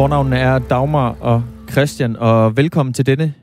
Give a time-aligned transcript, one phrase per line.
[0.00, 3.34] Fornavnene er Dagmar og Christian, og velkommen til denne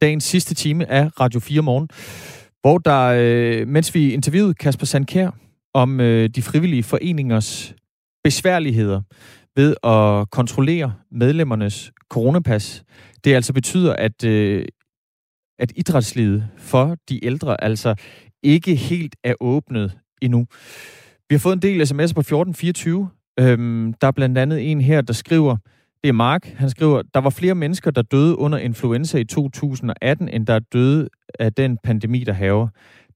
[0.00, 1.88] dagens sidste time af Radio 4 Morgen,
[2.60, 5.30] hvor der, øh, mens vi interviewede Kasper Sandkær
[5.74, 7.74] om øh, de frivillige foreningers
[8.24, 9.00] besværligheder
[9.56, 12.84] ved at kontrollere medlemmernes coronapas,
[13.24, 14.64] det altså betyder, at, øh,
[15.58, 17.94] at idrætslivet for de ældre altså
[18.42, 20.46] ikke helt er åbnet endnu.
[21.28, 23.10] Vi har fået en del sms'er på 1424.
[23.40, 25.56] Øhm, der er blandt andet en her, der skriver,
[26.02, 30.28] det er Mark, han skriver, der var flere mennesker, der døde under influenza i 2018,
[30.28, 32.68] end der døde af den pandemi, der haver.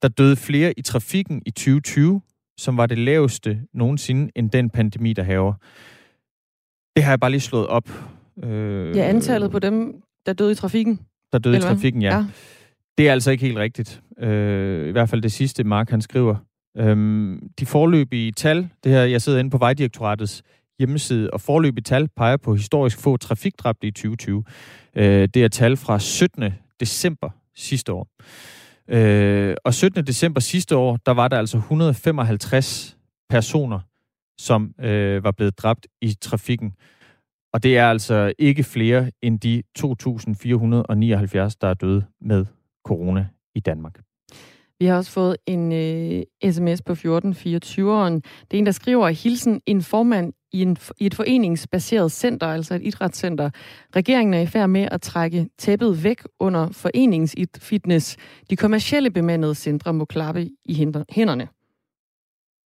[0.03, 2.21] Der døde flere i trafikken i 2020,
[2.59, 5.53] som var det laveste nogensinde, end den pandemi, der haver.
[6.97, 7.89] Det har jeg bare lige slået op.
[8.45, 11.01] Øh, ja, antallet på dem, der døde i trafikken.
[11.33, 12.17] Der døde i trafikken, ja.
[12.17, 12.27] ja.
[12.99, 14.03] Det er altså ikke helt rigtigt.
[14.21, 16.37] Øh, I hvert fald det sidste, Mark han skriver.
[16.79, 20.43] Øhm, de forløbige tal, det her, jeg sidder inde på Vejdirektoratets
[20.79, 24.45] hjemmeside, og forløbige tal peger på historisk få trafikdræbte i 2020.
[24.97, 26.53] Øh, det er tal fra 17.
[26.81, 28.09] december sidste år.
[28.89, 30.07] Øh, og 17.
[30.07, 32.97] december sidste år, der var der altså 155
[33.31, 33.81] personer,
[34.39, 36.73] som øh, var blevet dræbt i trafikken.
[37.53, 39.85] Og det er altså ikke flere end de 2.479,
[41.61, 42.47] der er døde med
[42.85, 44.01] corona i Danmark.
[44.79, 48.21] Vi har også fået en øh, sms på 1424'eren.
[48.49, 52.75] Det er en, der skriver, hilsen en formand i, en, i et foreningsbaseret center, altså
[52.75, 53.51] et idrætscenter.
[53.97, 58.17] Regeringen er i færd med at trække tæppet væk under foreningsfitness.
[58.51, 60.75] De kommercielle bemandede centre må klappe i
[61.11, 61.49] hænderne.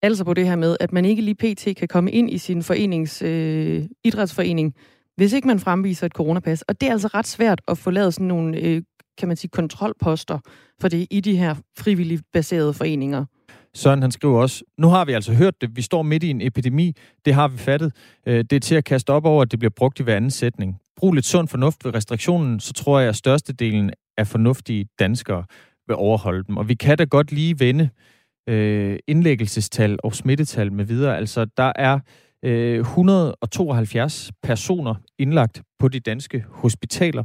[0.02, 1.78] Altså på det her med, at man ikke lige pt.
[1.78, 4.74] kan komme ind i sin forenings, øh, idrætsforening,
[5.16, 6.62] hvis ikke man fremviser et coronapas.
[6.62, 8.82] Og det er altså ret svært at få lavet sådan nogle, øh,
[9.18, 10.40] kan man sige, kontrolposter
[10.82, 13.26] for det i de her frivilligt baserede foreninger.
[13.74, 16.42] Søren han skriver også, nu har vi altså hørt det, vi står midt i en
[16.42, 17.94] epidemi, det har vi fattet.
[18.28, 20.32] Øh, det er til at kaste op over, at det bliver brugt i hver anden
[20.32, 20.80] sætning.
[20.98, 25.44] Brug lidt sund fornuft ved restriktionen, så tror jeg, at størstedelen af fornuftige danskere
[25.88, 26.58] vil overholde dem.
[26.58, 27.90] Og vi kan da godt lige vende
[28.50, 31.18] øh, indlæggelsestal og smittetal med videre.
[31.18, 32.00] Altså, der er
[32.44, 37.24] øh, 172 personer indlagt på de danske hospitaler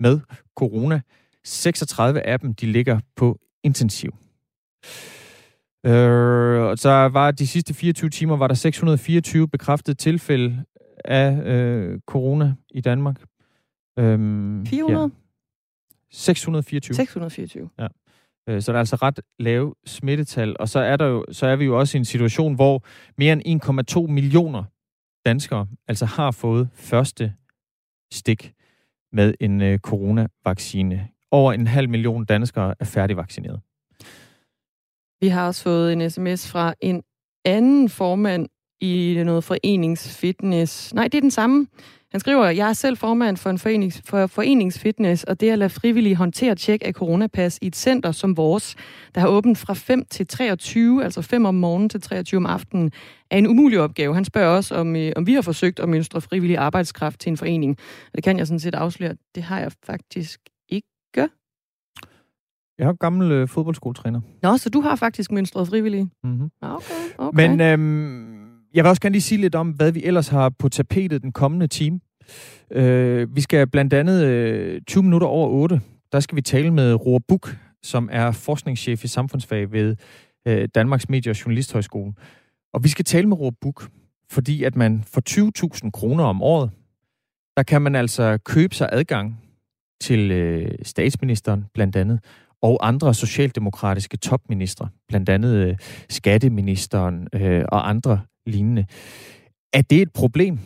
[0.00, 0.20] med
[0.56, 1.00] corona.
[1.44, 4.14] 36 af dem, de ligger på intensiv.
[5.86, 10.64] Øh, så var de sidste 24 timer, var der 624 bekræftede tilfælde
[11.04, 13.22] af øh, corona i Danmark.
[13.98, 15.02] Øhm, 400?
[15.02, 15.08] Ja.
[16.10, 16.94] 624.
[16.94, 17.68] 624.
[17.78, 17.86] Ja.
[18.48, 21.56] Øh, så der er altså ret lave smittetal, og så er, der jo, så er
[21.56, 22.84] vi jo også i en situation, hvor
[23.18, 23.62] mere end
[24.06, 24.64] 1,2 millioner
[25.26, 27.34] danskere altså har fået første
[28.12, 28.54] stik
[29.12, 31.08] med en øh, coronavaccine.
[31.30, 33.60] Over en halv million danskere er færdigvaccineret.
[35.22, 37.02] Vi har også fået en sms fra en
[37.44, 38.46] anden formand
[38.80, 40.94] i noget foreningsfitness.
[40.94, 41.66] Nej, det er den samme.
[42.10, 45.58] Han skriver, jeg er selv formand for en forenings, for foreningsfitness, og det er at
[45.58, 48.76] lade frivillige håndtere tjek af coronapas i et center som vores,
[49.14, 52.92] der har åbent fra 5 til 23, altså 5 om morgenen til 23 om aftenen,
[53.30, 54.14] er en umulig opgave.
[54.14, 57.36] Han spørger også, om, øh, om vi har forsøgt at mønstre frivillig arbejdskraft til en
[57.36, 57.76] forening.
[58.06, 61.28] Og det kan jeg sådan set afsløre, det har jeg faktisk ikke.
[62.82, 64.20] Jeg er gammel øh, fodboldskoletræner.
[64.42, 66.10] Nå, så du har faktisk mønstret frivillige?
[66.24, 66.50] Mm-hmm.
[66.62, 67.48] Okay, okay.
[67.48, 68.42] Men øhm,
[68.74, 71.32] jeg vil også gerne lige sige lidt om, hvad vi ellers har på tapetet den
[71.32, 72.00] kommende time.
[72.70, 75.80] Øh, vi skal blandt andet øh, 20 minutter over 8,
[76.12, 79.96] der skal vi tale med Roar Buk, som er forskningschef i samfundsfag ved
[80.48, 82.12] øh, Danmarks Medie- og Journalisthøjskole.
[82.74, 83.88] Og vi skal tale med Roar Buk,
[84.30, 85.22] fordi at man for
[85.84, 86.70] 20.000 kroner om året,
[87.56, 89.40] der kan man altså købe sig adgang
[90.00, 92.20] til øh, statsministeren blandt andet,
[92.62, 95.76] og andre socialdemokratiske topministre, blandt andet øh,
[96.10, 98.86] skatteministeren øh, og andre lignende.
[99.72, 100.58] Er det et problem?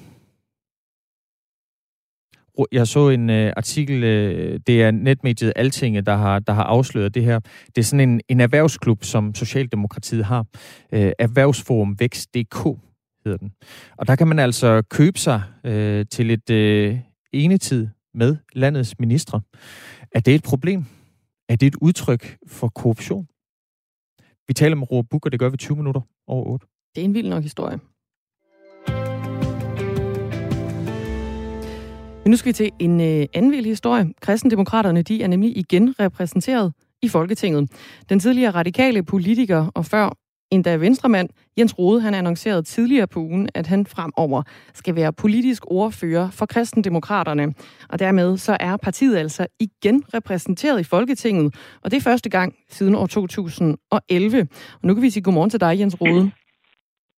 [2.72, 7.14] Jeg så en øh, artikel, øh, det er netmediet Altinge, der har, der har afsløret
[7.14, 7.40] det her.
[7.66, 10.46] Det er sådan en, en erhvervsklub, som Socialdemokratiet har.
[10.92, 12.64] Øh, Erhvervsforum Vækst.dk
[13.24, 13.52] hedder den.
[13.96, 16.98] Og der kan man altså købe sig øh, til et øh,
[17.32, 19.40] enetid med landets ministre.
[20.12, 20.84] Er det et problem?
[21.48, 23.28] Er det et udtryk for korruption?
[24.48, 26.66] Vi taler med Roar Buk, og det gør vi 20 minutter over 8.
[26.94, 27.78] Det er en vild nok historie.
[32.24, 34.12] Men nu skal vi til en øh, anden vild historie.
[34.20, 36.72] Kristendemokraterne de er nemlig igen repræsenteret
[37.02, 37.70] i Folketinget.
[38.08, 40.16] Den tidligere radikale politiker og før
[40.50, 41.28] endda venstremand
[41.58, 44.42] Jens Rode, han annoncerede tidligere på ugen, at han fremover
[44.74, 47.54] skal være politisk ordfører for kristendemokraterne.
[47.88, 52.54] Og dermed så er partiet altså igen repræsenteret i Folketinget, og det er første gang
[52.68, 54.48] siden år 2011.
[54.72, 56.30] Og nu kan vi sige godmorgen til dig, Jens Rode.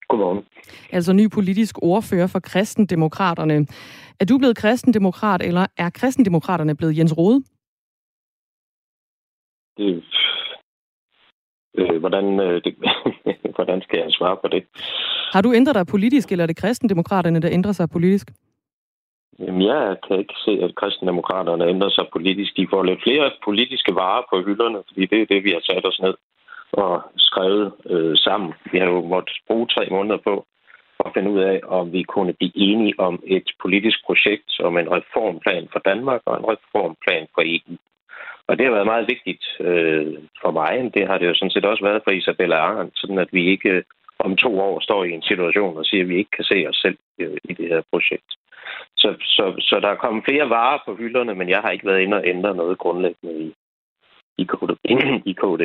[0.09, 0.45] Godmorgen.
[0.93, 3.67] Altså ny politisk ordfører for kristendemokraterne.
[4.21, 7.45] Er du blevet kristendemokrat, eller er kristendemokraterne blevet Jens Rode?
[9.77, 10.05] Det,
[11.75, 12.75] øh, hvordan, øh, det,
[13.57, 14.65] hvordan skal jeg svare på det?
[15.33, 18.31] Har du ændret dig politisk, eller er det kristendemokraterne, der ændrer sig politisk?
[19.39, 22.57] Jamen, jeg kan ikke se, at kristendemokraterne ændrer sig politisk.
[22.57, 25.87] De får lidt flere politiske varer på hylderne, fordi det er det, vi har sat
[25.87, 26.15] os ned
[26.73, 28.55] og skrevet øh, sammen.
[28.73, 30.47] Vi har jo måttet bruge tre måneder på
[31.05, 34.93] at finde ud af, om vi kunne blive enige om et politisk projekt, om en
[34.97, 37.77] reformplan for Danmark og en reformplan for EU.
[38.49, 40.07] Og det har været meget vigtigt øh,
[40.43, 40.91] for mig.
[40.95, 43.71] Det har det jo sådan set også været for Isabella Arendt, sådan at vi ikke
[43.71, 43.83] øh,
[44.19, 46.77] om to år står i en situation og siger, at vi ikke kan se os
[46.77, 48.31] selv øh, i det her projekt.
[48.97, 52.01] Så, så, så der er kommet flere varer på hylderne, men jeg har ikke været
[52.01, 53.55] inde og ændre noget grundlæggende i,
[54.39, 54.71] i, KD.
[55.31, 55.63] i KD.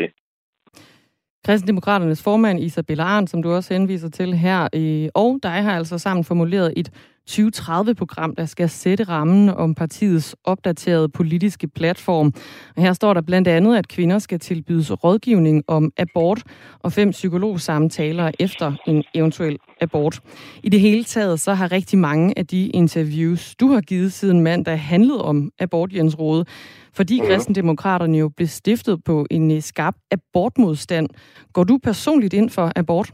[1.45, 5.97] Kristendemokraternes formand Isabella Arndt, som du også henviser til her, øh, og dig har altså
[5.97, 12.33] sammen formuleret et 2030-program, der skal sætte rammen om partiets opdaterede politiske platform.
[12.75, 16.43] Og her står der blandt andet, at kvinder skal tilbydes rådgivning om abort
[16.79, 20.19] og fem psykologsamtaler efter en eventuel abort.
[20.63, 24.41] I det hele taget så har rigtig mange af de interviews, du har givet siden
[24.41, 26.45] mandag, handlet om abort, Jens Rode,
[26.93, 31.09] fordi kristendemokraterne jo blev stiftet på en skarp abortmodstand.
[31.53, 33.13] Går du personligt ind for abort?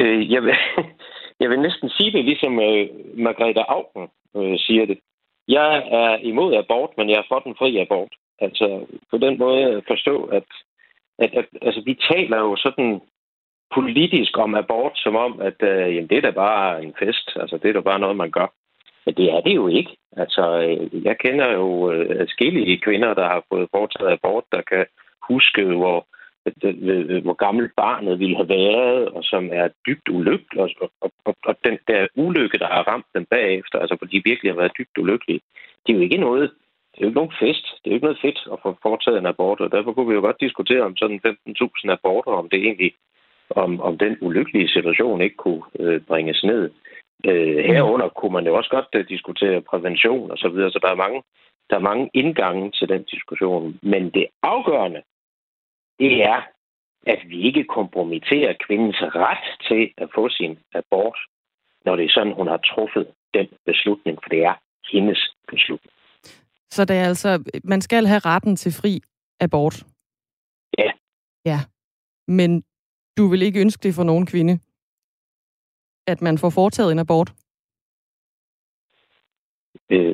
[0.00, 0.54] Øh, jeg, vil,
[1.40, 4.98] jeg vil næsten sige det, ligesom øh, Margrethe Augen øh, siger det.
[5.48, 8.12] Jeg er imod abort, men jeg er for den fri abort.
[8.40, 10.48] Altså på den måde at forstå, at,
[11.18, 13.00] at, at altså, vi taler jo sådan
[13.74, 17.30] politisk om abort, som om, at øh, jamen, det er da bare en fest.
[17.36, 18.48] Altså det er da bare noget, man gør.
[19.06, 19.96] Men det er det jo ikke.
[20.16, 24.86] Altså, øh, jeg kender jo øh, adskillige kvinder, der har fået foretaget abort, der kan
[25.28, 26.06] huske, hvor
[27.22, 30.70] hvor gammelt barnet ville have været, og som er dybt ulykkelig, og,
[31.00, 34.52] og, og, og den der ulykke, der har ramt dem bagefter, altså hvor de virkelig
[34.52, 35.40] har været dybt ulykkelige,
[35.86, 36.50] det er jo ikke noget,
[36.90, 37.66] det er jo ikke nogen fest.
[37.80, 40.14] Det er jo ikke noget fedt at få foretaget en abort, og derfor kunne vi
[40.14, 42.92] jo godt diskutere om sådan 15.000 aborter, om det egentlig,
[43.50, 46.70] om, om den ulykkelige situation ikke kunne øh, bringes ned.
[47.26, 50.90] Øh, herunder kunne man jo også godt uh, diskutere prævention og så videre, så der
[50.90, 51.22] er mange,
[51.70, 53.78] der er mange indgange til den diskussion.
[53.82, 55.02] Men det afgørende
[55.98, 56.40] det er,
[57.06, 61.18] at vi ikke kompromitterer kvindens ret til at få sin abort,
[61.84, 64.54] når det er sådan, hun har truffet den beslutning, for det er
[64.92, 65.92] hendes beslutning.
[66.70, 67.30] Så det er altså,
[67.64, 69.00] man skal have retten til fri
[69.40, 69.84] abort?
[70.78, 70.90] Ja.
[71.44, 71.58] Ja.
[72.28, 72.64] Men
[73.16, 74.58] du vil ikke ønske det for nogen kvinde,
[76.06, 77.32] at man får foretaget en abort?
[79.90, 80.13] Øh,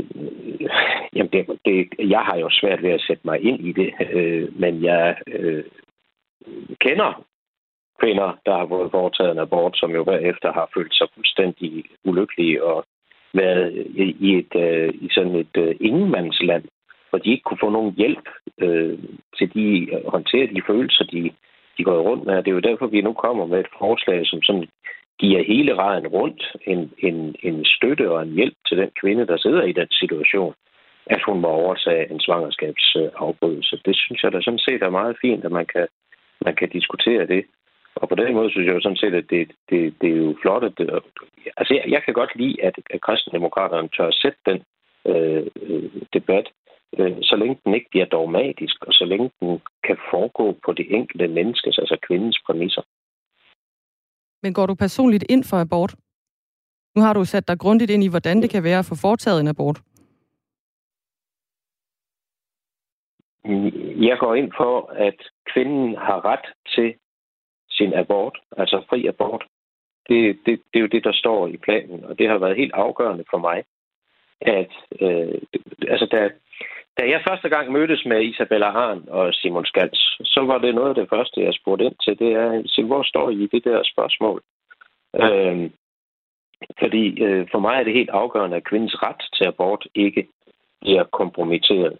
[1.14, 4.60] jamen, det, det, jeg har jo svært ved at sætte mig ind i det, øh,
[4.60, 5.64] men jeg øh,
[6.80, 7.24] kender
[8.00, 12.64] kvinder, der har fået foretaget en abort, som jo bagefter har følt sig fuldstændig ulykkelige
[12.64, 12.84] og
[13.34, 13.86] været
[14.20, 16.64] i, et, øh, i sådan et øh, ingenmandsland,
[17.10, 18.26] hvor de ikke kunne få nogen hjælp
[18.58, 18.98] øh,
[19.38, 21.30] til de at håndtere de følelser, de,
[21.78, 22.36] de går rundt med.
[22.36, 24.68] Det er jo derfor, vi nu kommer med et forslag, som sådan
[25.18, 29.36] giver hele raden rundt en, en, en støtte og en hjælp til den kvinde, der
[29.36, 30.54] sidder i den situation,
[31.14, 33.80] at hun må overtage en svangerskabsafbrydelse.
[33.84, 35.86] Det synes jeg da sådan set er meget fint, at man kan,
[36.46, 37.42] man kan diskutere det.
[37.94, 40.36] Og på den måde synes jeg jo sådan set, at det, det, det er jo
[40.42, 40.64] flot.
[40.64, 40.86] At det,
[41.56, 44.58] altså jeg, jeg kan godt lide, at, at kristendemokraterne tør at sætte den
[45.10, 46.46] øh, øh, debat,
[46.98, 50.86] øh, så længe den ikke bliver dogmatisk, og så længe den kan foregå på det
[50.98, 52.82] enkelte menneskes, altså kvindens præmisser.
[54.42, 55.94] Men går du personligt ind for abort?
[56.96, 59.40] Nu har du sat dig grundigt ind i, hvordan det kan være at få foretaget
[59.40, 59.80] en abort.
[64.08, 65.16] Jeg går ind for, at
[65.52, 66.94] kvinden har ret til
[67.70, 69.44] sin abort, altså fri abort.
[70.08, 72.72] Det, det, det er jo det, der står i planen, og det har været helt
[72.74, 73.64] afgørende for mig,
[74.40, 75.40] at øh,
[75.88, 76.30] altså da,
[76.98, 80.88] da jeg første gang mødtes med Isabella Arn og Simon Skals, så var det noget
[80.88, 82.18] af det første, jeg spurgte ind til.
[82.18, 84.42] Det er, hvor står I i det der spørgsmål?
[85.16, 85.70] Øh,
[86.78, 90.26] fordi øh, for mig er det helt afgørende, at kvindens ret til abort ikke
[90.80, 91.98] bliver kompromitteret.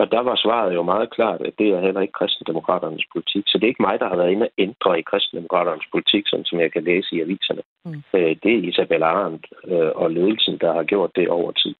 [0.00, 3.44] Og der var svaret jo meget klart, at det er heller ikke kristendemokraternes politik.
[3.46, 6.44] Så det er ikke mig, der har været inde og ændre i kristendemokraternes politik, sådan
[6.44, 7.62] som jeg kan læse i aviserne.
[7.84, 8.02] Mm.
[8.14, 11.74] Øh, det er Isabella Arendt øh, og ledelsen, der har gjort det over tid.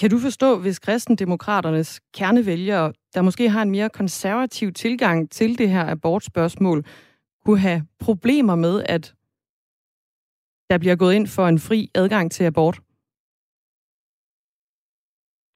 [0.00, 5.68] Kan du forstå, hvis kristendemokraternes kernevælgere, der måske har en mere konservativ tilgang til det
[5.68, 6.84] her abortspørgsmål,
[7.44, 9.14] kunne have problemer med, at
[10.70, 12.80] der bliver gået ind for en fri adgang til abort?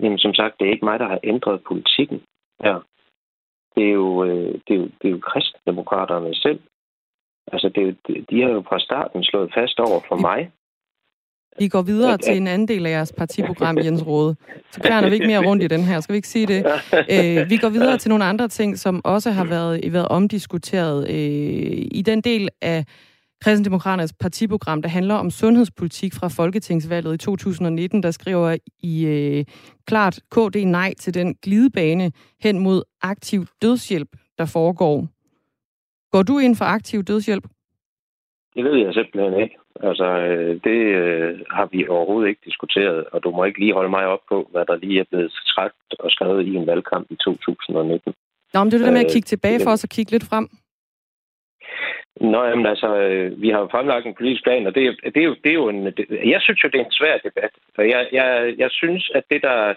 [0.01, 2.23] Jamen, som sagt, det er ikke mig, der har ændret politikken
[2.65, 2.77] her.
[3.77, 6.61] Det er jo, øh, det er jo, det er jo kristendemokraterne selv,
[7.53, 7.97] Altså, det,
[8.31, 10.51] de har jo fra starten slået fast over for mig,
[11.59, 14.37] vi går videre at, til en anden del af jeres partiprogram, Jens Rode.
[14.71, 16.67] Så kværner vi ikke mere rundt i den her, skal vi ikke sige det?
[17.15, 21.11] Øh, vi går videre til nogle andre ting, som også har været, været omdiskuteret.
[21.11, 22.85] Øh, I den del af
[23.45, 29.45] Kristendemokraternes partiprogram, der handler om sundhedspolitik fra Folketingsvalget i 2019, der skriver I øh,
[29.87, 34.09] klart KD nej til den glidebane hen mod aktiv dødshjælp,
[34.39, 35.09] der foregår.
[36.13, 37.45] Går du ind for aktiv dødshjælp?
[38.55, 39.57] Det ved jeg simpelthen ikke.
[39.81, 43.91] Altså, øh, det øh, har vi overhovedet ikke diskuteret, og du må ikke lige holde
[43.91, 47.17] mig op på, hvad der lige er blevet sagt og skrevet i en valgkamp i
[47.25, 48.15] 2019.
[48.55, 50.13] Nå, men det er det der med at øh, kigge tilbage for os og kigge
[50.13, 50.49] lidt frem.
[52.21, 55.25] Nå, jamen altså, øh, vi har jo fremlagt en politisk plan, og det, det, er,
[55.25, 55.87] jo, det er jo en...
[55.87, 57.51] Det, jeg synes jo, det er en svær debat.
[57.75, 59.75] For jeg, jeg, jeg synes, at det, der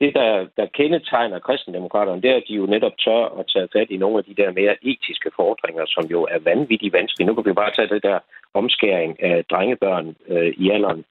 [0.00, 3.90] det, der, der kendetegner kristendemokraterne, det er, at de jo netop tør at tage fat
[3.90, 7.26] i nogle af de der mere etiske fordringer, som jo er vanvittigt vanskelige.
[7.26, 8.18] Nu kan vi bare tage det der
[8.54, 11.04] omskæring af drengebørn øh, i alderen,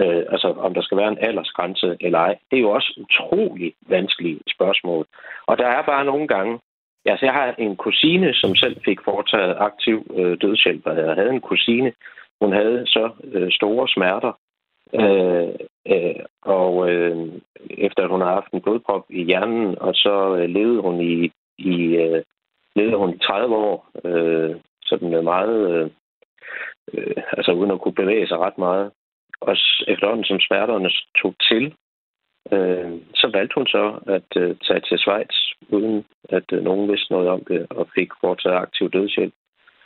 [0.00, 2.34] øh, altså om der skal være en aldersgrænse eller ej.
[2.50, 5.06] Det er jo også utrolig vanskelige spørgsmål.
[5.46, 6.58] Og der er bare nogle gange,
[7.06, 10.86] Altså, jeg har en kusine, som selv fik foretaget aktiv øh, dødshjælp.
[10.86, 11.92] Jeg havde en kusine,
[12.40, 14.32] hun havde så øh, store smerter,
[14.94, 15.54] Øh,
[15.88, 17.28] øh, og øh,
[17.70, 21.32] efter at hun havde haft en blodprop i hjernen, og så øh, levede hun i,
[21.58, 22.22] i øh,
[22.76, 25.90] levede hun 30 år, øh, sådan meget, øh,
[26.92, 28.90] øh, altså uden at kunne bevæge sig ret meget.
[29.40, 29.56] Og
[29.86, 30.90] efterhånden som smerterne
[31.22, 31.74] tog til,
[32.52, 35.34] øh, så valgte hun så at øh, tage til Schweiz,
[35.68, 39.34] uden at øh, nogen vidste noget om det, og fik foretaget aktiv dødshjælp.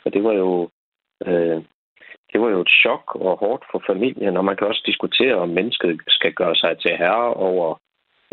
[0.05, 0.69] Og det var jo
[1.25, 1.61] øh,
[2.31, 5.49] det var jo et chok og hårdt for familien, og man kan også diskutere, om
[5.49, 7.79] mennesket skal gøre sig til herre over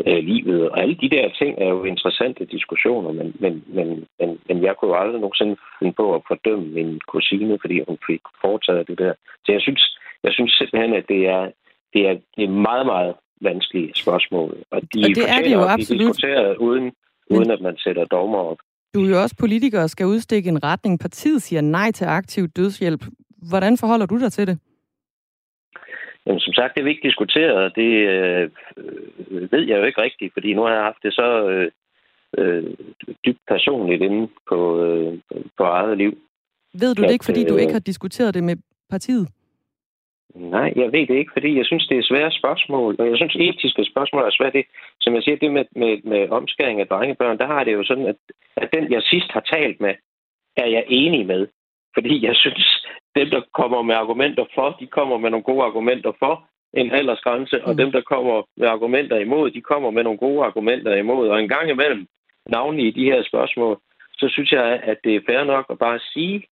[0.07, 0.69] øh, livet.
[0.69, 4.75] Og alle de der ting er jo interessante diskussioner, men, men, men, men, men jeg
[4.75, 8.97] kunne jo aldrig nogensinde finde på at fordømme min kusine, fordi hun fik foretaget det
[8.97, 9.13] der.
[9.45, 11.51] Så jeg synes, jeg synes simpelthen, at det er,
[11.93, 14.57] det er, det er meget, meget vanskelige spørgsmål.
[14.71, 15.99] Og, de og det er det jo absolut.
[15.99, 16.91] diskuteret uden,
[17.29, 18.57] uden at man sætter dogmer op.
[18.93, 20.99] Du er jo også politiker og skal udstikke en retning.
[20.99, 23.03] Partiet siger nej til aktiv dødshjælp.
[23.49, 24.59] Hvordan forholder du dig til det?
[26.25, 27.75] Jamen, som sagt, det er vi ikke diskuteret.
[27.75, 28.51] Det øh,
[29.51, 31.71] ved jeg jo ikke rigtigt, fordi nu har jeg haft det så øh,
[32.37, 32.63] øh,
[33.25, 35.19] dybt personligt inde på, øh,
[35.57, 36.17] på eget liv.
[36.73, 38.55] Ved du det ikke, fordi du ikke har diskuteret det med
[38.89, 39.27] partiet?
[40.35, 43.35] Nej, jeg ved det ikke, fordi jeg synes, det er svære spørgsmål, og jeg synes,
[43.35, 44.51] etiske spørgsmål er svære.
[44.51, 44.65] Det,
[45.01, 48.07] som jeg siger, det med, med, med omskæring af drengebørn, der har det jo sådan,
[48.07, 48.15] at,
[48.57, 49.93] at den, jeg sidst har talt med,
[50.57, 51.47] er jeg enig med.
[51.93, 56.11] Fordi jeg synes, dem, der kommer med argumenter for, de kommer med nogle gode argumenter
[56.19, 57.77] for en aldersgrænse, og mm.
[57.77, 61.27] dem, der kommer med argumenter imod, de kommer med nogle gode argumenter imod.
[61.27, 62.07] Og en gang imellem,
[62.45, 63.79] navnlig i de her spørgsmål,
[64.17, 66.43] så synes jeg, at det er fair nok at bare sige,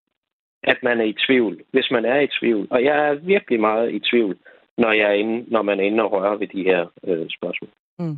[0.63, 2.67] at man er i tvivl, hvis man er i tvivl.
[2.69, 4.37] Og jeg er virkelig meget i tvivl,
[4.77, 7.69] når, jeg er inde, når man er inde og rører ved de her øh, spørgsmål.
[7.99, 8.17] Mm.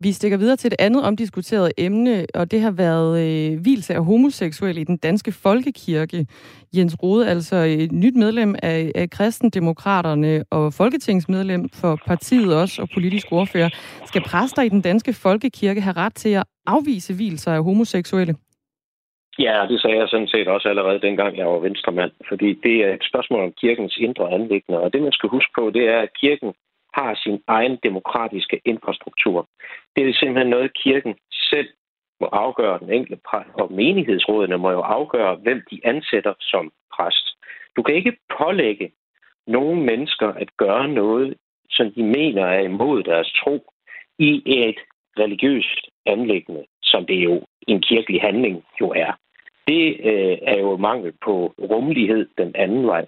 [0.00, 4.04] Vi stikker videre til et andet omdiskuteret emne, og det har været øh, hvilse af
[4.04, 6.26] homoseksuelle i den danske folkekirke.
[6.76, 12.88] Jens Rode, altså et nyt medlem af, af kristendemokraterne og folketingsmedlem for partiet også, og
[12.94, 13.68] politisk ordfører.
[14.06, 18.34] Skal præster i den danske folkekirke have ret til at afvise hvilser af homoseksuelle?
[19.38, 22.94] Ja, det sagde jeg sådan set også allerede dengang, jeg var venstremand, fordi det er
[22.94, 26.16] et spørgsmål om kirkens indre anlægner, og det man skal huske på, det er, at
[26.20, 26.54] kirken
[26.94, 29.48] har sin egen demokratiske infrastruktur.
[29.96, 31.68] Det er simpelthen noget, kirken selv
[32.20, 37.26] må afgøre den enkelte præst, og menighedsrådene må jo afgøre, hvem de ansætter som præst.
[37.76, 38.92] Du kan ikke pålægge
[39.46, 41.34] nogle mennesker at gøre noget,
[41.70, 43.70] som de mener er imod deres tro,
[44.18, 44.78] i et
[45.18, 49.12] religiøst anlæggende, som det jo en kirkelig handling jo er.
[49.68, 53.06] Det øh, er jo mangel på rummelighed den anden vej.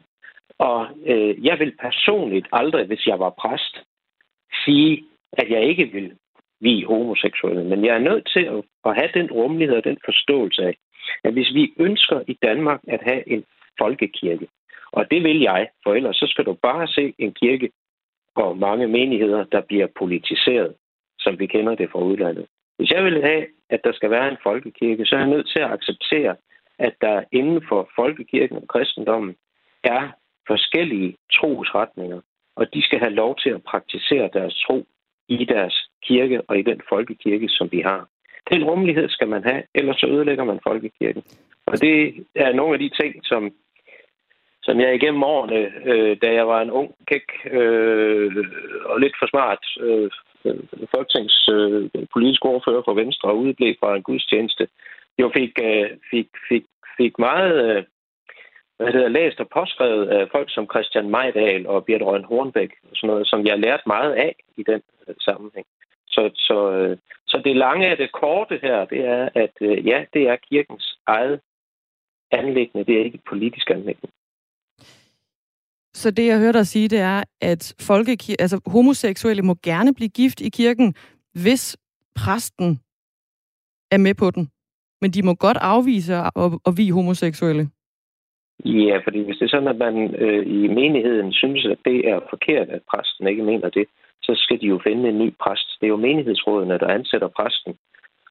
[0.59, 3.77] Og øh, jeg vil personligt aldrig, hvis jeg var præst,
[4.65, 6.17] sige, at jeg ikke vil
[6.61, 7.65] vi homoseksuelle.
[7.65, 10.77] Men jeg er nødt til at, at have den rummelighed og den forståelse af,
[11.25, 13.45] at hvis vi ønsker i Danmark at have en
[13.81, 14.49] folkekirke,
[14.93, 17.71] og det vil jeg, for ellers så skal du bare se en kirke
[18.35, 20.75] og mange menigheder, der bliver politiseret,
[21.19, 22.47] som vi kender det fra udlandet.
[22.79, 25.59] Hvis jeg vil have, at der skal være en folkekirke, så er jeg nødt til
[25.59, 26.37] at acceptere,
[26.79, 29.37] at der inden for folkekirken og kristendommen
[29.85, 30.03] er
[30.47, 32.21] forskellige trosretninger,
[32.57, 34.87] og de skal have lov til at praktisere deres tro
[35.29, 38.09] i deres kirke og i den folkekirke, som vi har.
[38.53, 41.23] Den rummelighed skal man have, ellers så ødelægger man folkekirken.
[41.67, 43.53] Og det er nogle af de ting, som,
[44.63, 48.45] som jeg igennem årene, øh, da jeg var en ung, kæk øh,
[48.85, 50.11] og lidt for smart øh,
[50.47, 54.69] Øh, folketings øh, politisk ordfører for Venstre og udeblev fra en gudstjeneste,
[55.19, 56.65] jo fik, øh, fik, fik,
[56.99, 57.77] fik meget...
[57.77, 57.85] Øh,
[58.79, 62.97] hvad det læst og påskrevet af folk som Christian Majdal og Birte Røn Hornbæk, og
[62.97, 65.67] sådan noget, som jeg har lært meget af i den øh, sammenhæng.
[66.07, 70.05] Så, så, øh, så det lange af det korte her, det er, at øh, ja,
[70.15, 71.41] det er kirkens eget
[72.31, 74.13] anlæggende, det er ikke et politisk anlæggende.
[76.01, 80.09] Så det, jeg hørte dig sige, det er, at folkekir- altså, homoseksuelle må gerne blive
[80.09, 80.95] gift i kirken,
[81.43, 81.77] hvis
[82.17, 82.81] præsten
[83.91, 84.51] er med på den.
[85.01, 87.65] Men de må godt afvise at, at vi homoseksuelle.
[88.65, 92.21] Ja, fordi hvis det er sådan, at man øh, i menigheden synes, at det er
[92.31, 93.87] forkert, at præsten ikke mener det,
[94.23, 95.69] så skal de jo finde en ny præst.
[95.81, 97.75] Det er jo menighedsrådene, der ansætter præsten.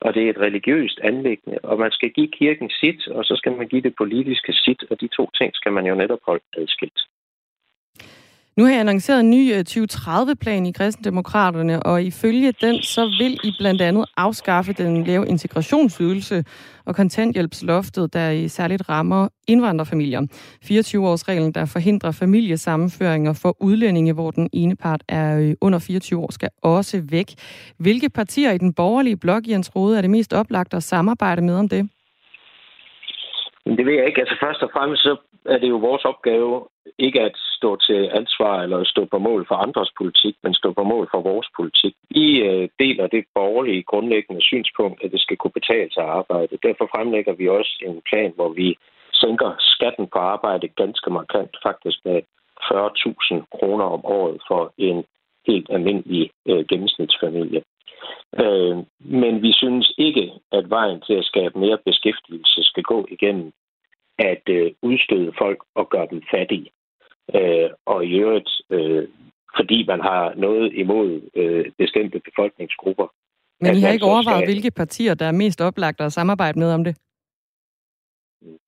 [0.02, 3.52] Og det er et religiøst anlæggende, og man skal give kirken sit, og så skal
[3.58, 7.00] man give det politiske sit, og de to ting skal man jo netop holde adskilt.
[8.58, 13.34] Nu har jeg annonceret en ny øh, 2030-plan i Kristendemokraterne, og ifølge den, så vil
[13.44, 16.44] I blandt andet afskaffe den lave integrationsydelse
[16.86, 20.22] og kontanthjælpsloftet, der i særligt rammer indvandrerfamilier.
[20.66, 26.32] 24-årsreglen, der forhindrer familiesammenføringer for udlændinge, hvor den ene part er øh, under 24 år,
[26.32, 27.30] skal også væk.
[27.80, 31.56] Hvilke partier i den borgerlige blok, Jens Rode, er det mest oplagt at samarbejde med
[31.56, 31.90] om det?
[33.66, 34.22] Det ved jeg ikke.
[34.22, 35.16] Altså først og fremmest så
[35.46, 39.56] er det jo vores opgave ikke at stå til ansvar eller stå på mål for
[39.56, 41.94] andres politik, men stå på mål for vores politik.
[42.10, 46.58] Vi øh, deler det borgerlige grundlæggende synspunkt, at det skal kunne betale sig at arbejde.
[46.64, 48.78] Derfor fremlægger vi også en plan, hvor vi
[49.14, 52.22] sænker skatten på arbejde ganske markant, faktisk med
[52.62, 55.04] 40.000 kroner om året for en
[55.48, 57.62] helt almindelig øh, gennemsnitsfamilie.
[58.44, 63.52] Øh, men vi synes ikke, at vejen til at skabe mere beskæftigelse skal gå igennem
[64.20, 66.70] at øh, udstøde folk og gøre dem fattige.
[67.36, 69.08] Øh, og i øvrigt, øh,
[69.58, 73.08] fordi man har noget imod øh, bestemte befolkningsgrupper.
[73.62, 74.54] Men I har ikke overvejet, skal...
[74.54, 76.98] hvilke partier, der er mest oplagt at samarbejde med om det?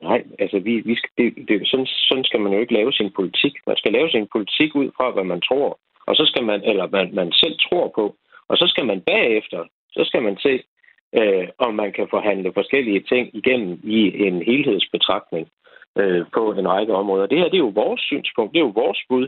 [0.02, 3.12] Nej, altså vi, vi skal, det, det, sådan, sådan skal man jo ikke lave sin
[3.16, 3.54] politik.
[3.68, 6.88] Man skal lave sin politik ud fra, hvad man tror, og så skal man, eller
[6.88, 8.16] man, man selv tror på,
[8.50, 10.64] og så skal man bagefter, så skal man se,
[11.16, 15.48] øh, om man kan forhandle forskellige ting igennem i en helhedsbetragtning
[15.98, 17.26] øh, på en række områder.
[17.26, 19.28] Det her det er jo vores synspunkt, det er jo vores bud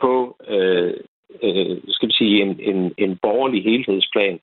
[0.00, 0.94] på øh,
[1.42, 4.40] øh, skal vi sige, en, en, en borgerlig helhedsplan.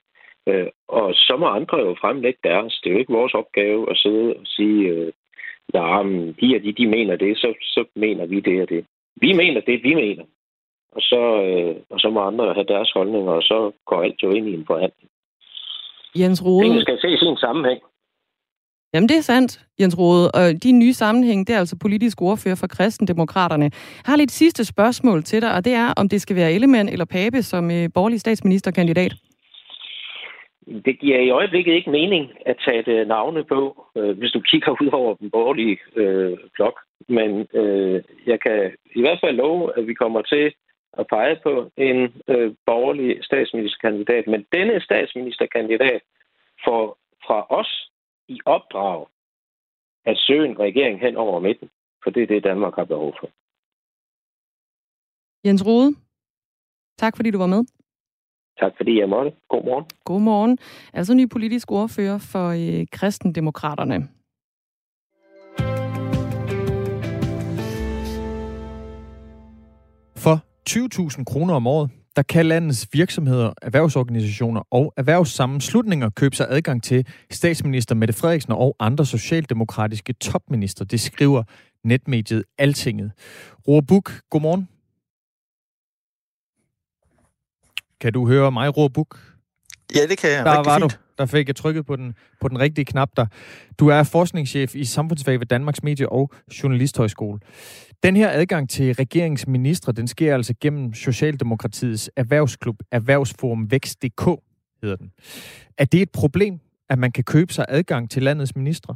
[0.48, 2.80] Øh, og så må andre jo fremlægge deres.
[2.84, 5.12] Det er jo ikke vores opgave at sidde og sige, øh,
[5.74, 6.04] ja,
[6.42, 8.86] de og de, de mener det, så, så mener vi det og det.
[9.16, 10.24] Vi mener det, vi mener.
[10.92, 14.32] Og så, øh, og så må andre have deres holdninger, og så går alt jo
[14.32, 15.10] ind i en forhandling.
[16.20, 16.70] Jens Rode...
[16.70, 17.80] Det skal ses i en sammenhæng.
[18.94, 20.32] Jamen, det er sandt, Jens Rode.
[20.32, 23.64] Og din nye sammenhæng, det er altså politisk ordfører for Kristendemokraterne.
[23.64, 26.90] Jeg har lidt sidste spørgsmål til dig, og det er, om det skal være Ellemann
[26.90, 29.14] eller Pape som øh, borgerlig statsministerkandidat.
[30.86, 34.72] Det giver i øjeblikket ikke mening at tage det navne på, øh, hvis du kigger
[34.82, 36.80] ud over den borgerlige øh, blok.
[37.10, 40.54] Men øh, jeg kan i hvert fald love, at vi kommer til
[41.00, 44.28] at pege på en øh, borgerlig statsministerkandidat.
[44.28, 46.02] Men denne statsministerkandidat
[46.66, 47.92] får fra os
[48.28, 49.08] i opdrag
[50.06, 51.70] at søge en regering hen over midten.
[52.04, 53.30] For det er det, Danmark har behov for.
[55.48, 55.96] Jens Rode,
[56.98, 57.64] tak fordi du var med.
[58.60, 59.32] Tak fordi jeg måtte.
[59.50, 59.86] God morgen.
[60.06, 60.58] God morgen.
[60.94, 64.10] Altså ny politisk ordfører for øh, kristendemokraterne.
[70.16, 70.36] For
[70.70, 77.08] 20.000 kroner om året, der kan landets virksomheder, erhvervsorganisationer og erhvervssammenslutninger købe sig adgang til
[77.32, 80.86] statsminister Mette Frederiksen og andre socialdemokratiske topminister.
[80.86, 81.44] Det skriver
[81.84, 83.12] netmediet Altinget.
[83.68, 84.68] Roar Buk, godmorgen.
[88.02, 89.20] Kan du høre mig, Roar Buk?
[89.96, 90.46] Ja, det kan jeg.
[90.46, 90.92] Der var fint.
[90.92, 90.98] du.
[91.18, 93.26] Der fik jeg trykket på den, på den rigtige knap der.
[93.80, 96.32] Du er forskningschef i samfundsfag ved Danmarks Medie- og
[96.64, 97.40] Journalisthøjskole.
[98.04, 104.26] Den her adgang til regeringsministre, den sker altså gennem Socialdemokratiets erhvervsklub Erhvervsforum Vækst.dk,
[104.82, 105.12] hedder den.
[105.78, 108.96] Er det et problem, at man kan købe sig adgang til landets ministre?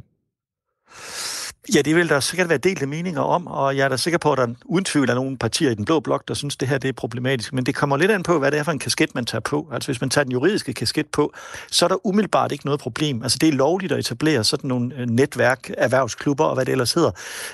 [1.74, 4.32] Ja, det vil der sikkert være delte meninger om, og jeg er da sikker på,
[4.32, 6.68] at der uden tvivl er nogle partier i den blå blok, der synes, at det
[6.68, 7.52] her det er problematisk.
[7.52, 9.68] Men det kommer lidt an på, hvad det er for en kasket, man tager på.
[9.72, 11.32] Altså hvis man tager den juridiske kasket på,
[11.70, 13.22] så er der umiddelbart ikke noget problem.
[13.22, 16.92] Altså det er lovligt at etablere sådan nogle øh, netværk, erhvervsklubber og hvad det ellers
[16.92, 17.10] hedder,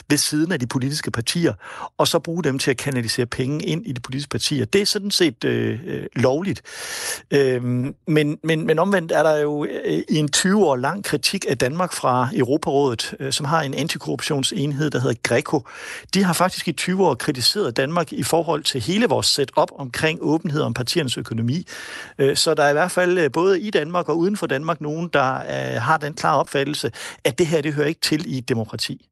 [0.09, 1.53] ved siden af de politiske partier,
[1.99, 4.65] og så bruge dem til at kanalisere penge ind i de politiske partier.
[4.65, 6.63] Det er sådan set øh, øh lovligt.
[7.31, 7.65] Øh,
[8.07, 11.59] men, men, men omvendt er der jo øh, i en 20 år lang kritik af
[11.59, 15.63] Danmark fra Europarådet, øh, som har en anti antikorruptionsenhed, der hedder Greco,
[16.15, 20.19] de har faktisk i 20 år kritiseret Danmark i forhold til hele vores setup omkring
[20.23, 21.67] åbenhed om partiernes økonomi.
[22.19, 24.81] Øh, så der er i hvert fald øh, både i Danmark og uden for Danmark
[24.81, 26.91] nogen, der øh, har den klare opfattelse,
[27.25, 29.07] at det her det hører ikke til i et demokrati.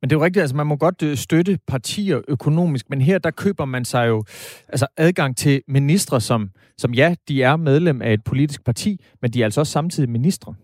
[0.00, 3.30] Men det er jo rigtigt, altså man må godt støtte partier økonomisk, men her der
[3.30, 4.24] køber man sig jo
[4.68, 9.30] altså adgang til ministre, som, som ja, de er medlem af et politisk parti, men
[9.32, 10.54] de er altså også samtidig ministre.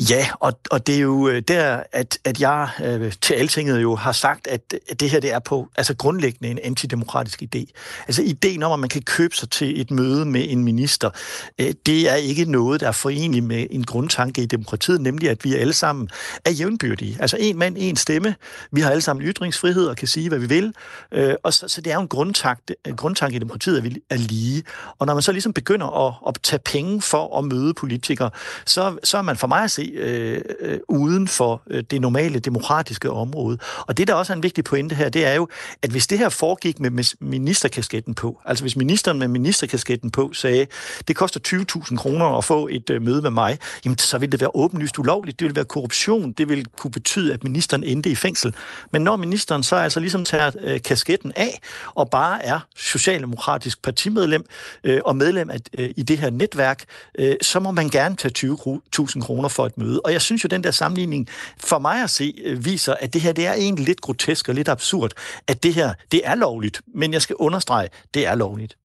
[0.00, 3.94] Ja, og, og det er jo øh, der, at, at jeg øh, til altinget jo
[3.94, 7.64] har sagt, at, at det her det er på altså grundlæggende en antidemokratisk idé.
[8.06, 11.10] Altså ideen om, at man kan købe sig til et møde med en minister,
[11.58, 15.44] øh, det er ikke noget, der er forenligt med en grundtanke i demokratiet, nemlig at
[15.44, 16.08] vi alle sammen
[16.44, 17.16] er jævnbyrdige.
[17.20, 18.34] Altså en mand, en stemme.
[18.72, 20.74] Vi har alle sammen ytringsfrihed og kan sige, hvad vi vil.
[21.12, 24.16] Øh, og så, så det er jo en grundtanke, grundtanke i demokratiet, at vi er
[24.16, 24.62] lige.
[24.98, 28.30] Og når man så ligesom begynder at, at tage penge for at møde politikere,
[28.66, 32.38] så, så er man for mig at se øh, øh, uden for øh, det normale
[32.38, 33.58] demokratiske område.
[33.78, 35.48] Og det, der også er en vigtig pointe her, det er jo,
[35.82, 40.66] at hvis det her foregik med ministerkasketten på, altså hvis ministeren med ministerkasketten på sagde,
[41.08, 44.40] det koster 20.000 kroner at få et øh, møde med mig, jamen så ville det
[44.40, 48.14] være åbenlyst ulovligt, det ville være korruption, det ville kunne betyde, at ministeren endte i
[48.14, 48.54] fængsel.
[48.92, 51.60] Men når ministeren så altså ligesom tager øh, kasketten af,
[51.94, 54.44] og bare er socialdemokratisk partimedlem
[54.84, 56.84] øh, og medlem af, øh, i det her netværk,
[57.18, 60.00] øh, så må man gerne tage 20.000 kroner for et møde.
[60.04, 63.22] Og jeg synes jo, den der sammenligning for mig at se øh, viser, at det
[63.22, 65.12] her det er egentlig lidt grotesk og lidt absurd,
[65.46, 66.80] at det her det er lovligt.
[66.94, 68.76] Men jeg skal understrege, det er lovligt.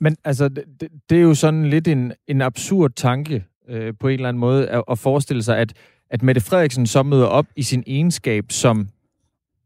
[0.00, 4.14] Men altså, det, det er jo sådan lidt en, en absurd tanke øh, på en
[4.14, 5.72] eller anden måde at, at forestille sig, at,
[6.10, 8.88] at Mette Frederiksen så møder op i sin egenskab som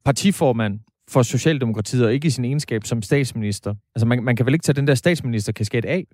[0.05, 3.75] partiformand for Socialdemokratiet, og ikke i sin egenskab som statsminister.
[3.95, 6.07] Altså, man, man kan vel ikke tage den der statsministerkasket af?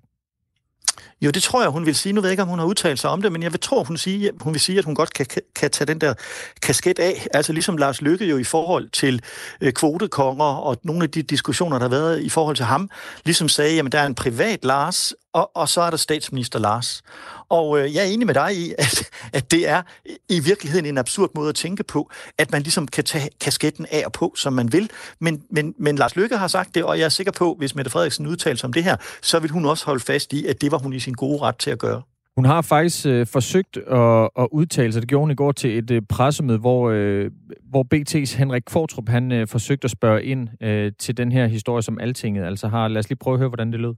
[1.21, 2.13] Jo, det tror jeg, hun vil sige.
[2.13, 3.83] Nu ved jeg ikke, om hun har udtalt sig om det, men jeg vil tro,
[3.83, 6.13] hun, sige, hun vil sige, at hun godt kan, kan tage den der
[6.61, 7.27] kasket af.
[7.33, 9.21] Altså ligesom Lars Lykke jo i forhold til
[9.61, 12.89] øh, kvotekonger og nogle af de diskussioner, der har været i forhold til ham,
[13.25, 17.01] ligesom sagde, jamen der er en privat Lars, og, og så er der statsminister Lars.
[17.49, 19.81] Og øh, jeg er enig med dig i, at, at det er
[20.29, 24.05] i virkeligheden en absurd måde at tænke på, at man ligesom kan tage kasketten af
[24.05, 24.89] og på, som man vil.
[25.19, 27.91] Men, men, men Lars Løkke har sagt det, og jeg er sikker på, hvis Mette
[27.91, 30.71] Frederiksen udtaler sig om det her, så vil hun også holde fast i, at det
[30.71, 32.01] var hun i sin gode ret til at gøre.
[32.35, 35.01] Hun har faktisk øh, forsøgt at, at udtale sig.
[35.01, 37.31] Det gjorde hun i går til et øh, pressemøde, hvor, øh,
[37.63, 41.81] hvor BT's Henrik Fortrup han øh, forsøgte at spørge ind øh, til den her historie,
[41.81, 42.87] som Altinget altså har.
[42.87, 43.93] Lad os lige prøve at høre, hvordan det lød.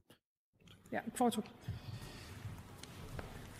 [0.91, 1.43] Ja, Fortrup.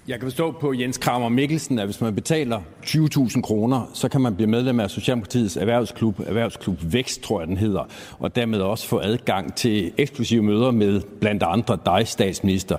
[0.08, 4.22] Jeg kan forstå på Jens Kramer Mikkelsen, at hvis man betaler 20.000 kroner, så kan
[4.22, 7.88] man blive medlem af Socialdemokratiets erhvervsklub, Erhvervsklub Vækst, tror jeg den hedder,
[8.20, 12.78] og dermed også få adgang til eksklusive møder med blandt andre dig, statsminister.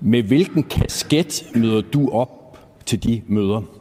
[0.00, 3.79] Med hvilken kasket møder du op til de møder?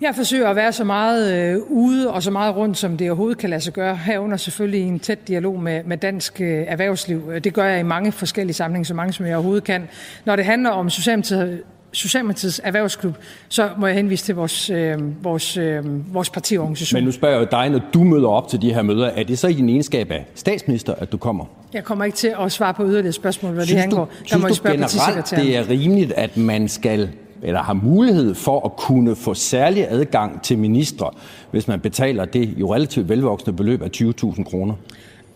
[0.00, 3.38] Jeg forsøger at være så meget øh, ude og så meget rundt, som det overhovedet
[3.38, 7.32] kan lade sig gøre, herunder selvfølgelig en tæt dialog med, med dansk øh, erhvervsliv.
[7.44, 9.88] Det gør jeg i mange forskellige sammenhænge, så mange som jeg overhovedet kan.
[10.24, 13.14] Når det handler om Socialdemokratiet, Socialdemokratiets erhvervsklub,
[13.48, 16.96] så må jeg henvise til vores, øh, vores, øh, vores partiorganisation.
[16.96, 19.38] Men nu spørger jeg dig, når du møder op til de her møder, er det
[19.38, 21.44] så i din egenskab af statsminister, at du kommer?
[21.72, 24.04] Jeg kommer ikke til at svare på yderligere spørgsmål, hvad synes det angår.
[24.04, 27.08] Der synes må du generelt, det er rimeligt, at man skal
[27.44, 31.10] eller har mulighed for at kunne få særlig adgang til ministre,
[31.50, 34.74] hvis man betaler det jo relativt velvoksne beløb af 20.000 kroner?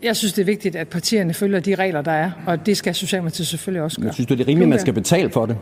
[0.02, 2.94] Jeg synes, det er vigtigt, at partierne følger de regler, der er, og det skal
[2.94, 4.06] Socialdemokratiet selvfølgelig også gøre.
[4.06, 5.56] Jeg synes du, det er rimeligt, at man skal betale for det?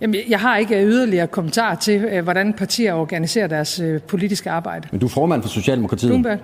[0.00, 4.88] Jamen, jeg har ikke yderligere kommentar til, øh, hvordan partier organiserer deres øh, politiske arbejde.
[4.90, 6.10] Men du er formand for Socialdemokratiet.
[6.10, 6.38] Bloomberg.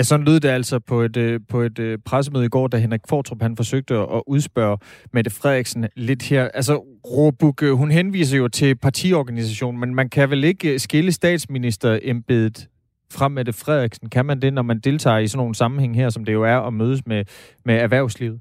[0.00, 2.76] Ja, sådan lød det altså på et, øh, på et øh, pressemøde i går, da
[2.76, 4.78] Henrik Fortrup han forsøgte at udspørge
[5.12, 6.48] Mette Frederiksen lidt her.
[6.48, 12.68] Altså, Råbuk, øh, hun henviser jo til partiorganisationen, men man kan vel ikke skille statsministerembedet
[13.12, 14.08] fra Mette Frederiksen?
[14.08, 16.56] Kan man det, når man deltager i sådan nogle sammenhæng her, som det jo er
[16.56, 17.24] at mødes med,
[17.64, 18.40] med erhvervslivet?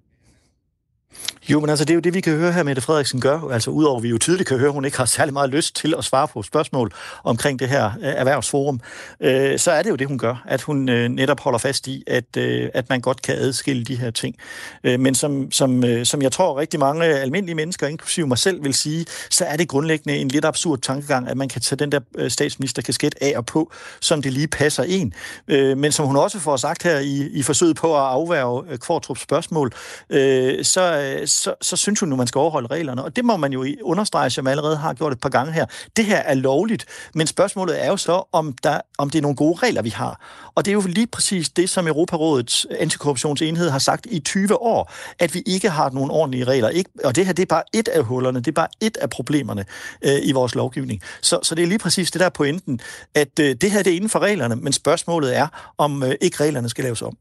[1.50, 3.50] Jo, men altså, det er jo det, vi kan høre her, Mette Frederiksen gør.
[3.52, 5.76] Altså, udover at vi jo tydeligt kan høre, at hun ikke har særlig meget lyst
[5.76, 6.92] til at svare på spørgsmål
[7.24, 8.82] omkring det her øh, erhvervsforum,
[9.20, 10.44] øh, så er det jo det, hun gør.
[10.48, 13.96] At hun øh, netop holder fast i, at, øh, at man godt kan adskille de
[13.96, 14.36] her ting.
[14.84, 18.64] Øh, men som, som, øh, som jeg tror rigtig mange almindelige mennesker, inklusive mig selv,
[18.64, 21.92] vil sige, så er det grundlæggende en lidt absurd tankegang, at man kan tage den
[21.92, 25.14] der øh, statsministerkasket af og på, som det lige passer en.
[25.48, 28.78] Øh, men som hun også får sagt her i, i forsøget på at afværge øh,
[28.78, 29.72] Kvartrups spørgsmål,
[30.10, 33.04] øh, så, øh, så, så synes hun nu, man skal overholde reglerne.
[33.04, 35.66] Og det må man jo understrege, som allerede har gjort et par gange her.
[35.98, 39.36] Det her er lovligt, men spørgsmålet er jo så, om, der, om det er nogle
[39.36, 40.22] gode regler, vi har.
[40.56, 44.92] Og det er jo lige præcis det, som Europarådets antikorruptionsenhed har sagt i 20 år,
[45.20, 46.70] at vi ikke har nogen ordentlige regler.
[46.70, 49.10] Ikke, og det her, det er bare et af hullerne, det er bare et af
[49.10, 49.66] problemerne
[50.02, 51.02] øh, i vores lovgivning.
[51.22, 52.80] Så, så det er lige præcis det der pointen,
[53.16, 55.48] at øh, det her det er inden for reglerne, men spørgsmålet er,
[55.78, 57.18] om øh, ikke reglerne skal laves om.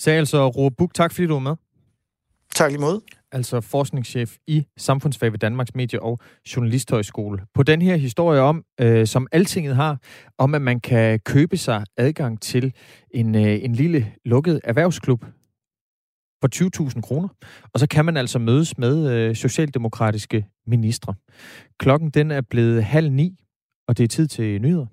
[0.00, 1.56] Sagde altså Ro Buk, tak fordi du var med.
[2.54, 3.00] Tak lige måde.
[3.32, 6.18] altså forskningschef i Samfundsfag ved Danmarks Medie- og
[6.56, 7.42] Journalisthøjskole.
[7.54, 9.98] På den her historie om, øh, som Altinget har,
[10.38, 12.72] om at man kan købe sig adgang til
[13.10, 15.24] en, øh, en lille lukket erhvervsklub
[16.40, 17.28] for 20.000 kroner.
[17.74, 21.14] Og så kan man altså mødes med øh, socialdemokratiske ministre.
[21.78, 23.44] Klokken den er blevet halv ni,
[23.88, 24.86] og det er tid til nyheder.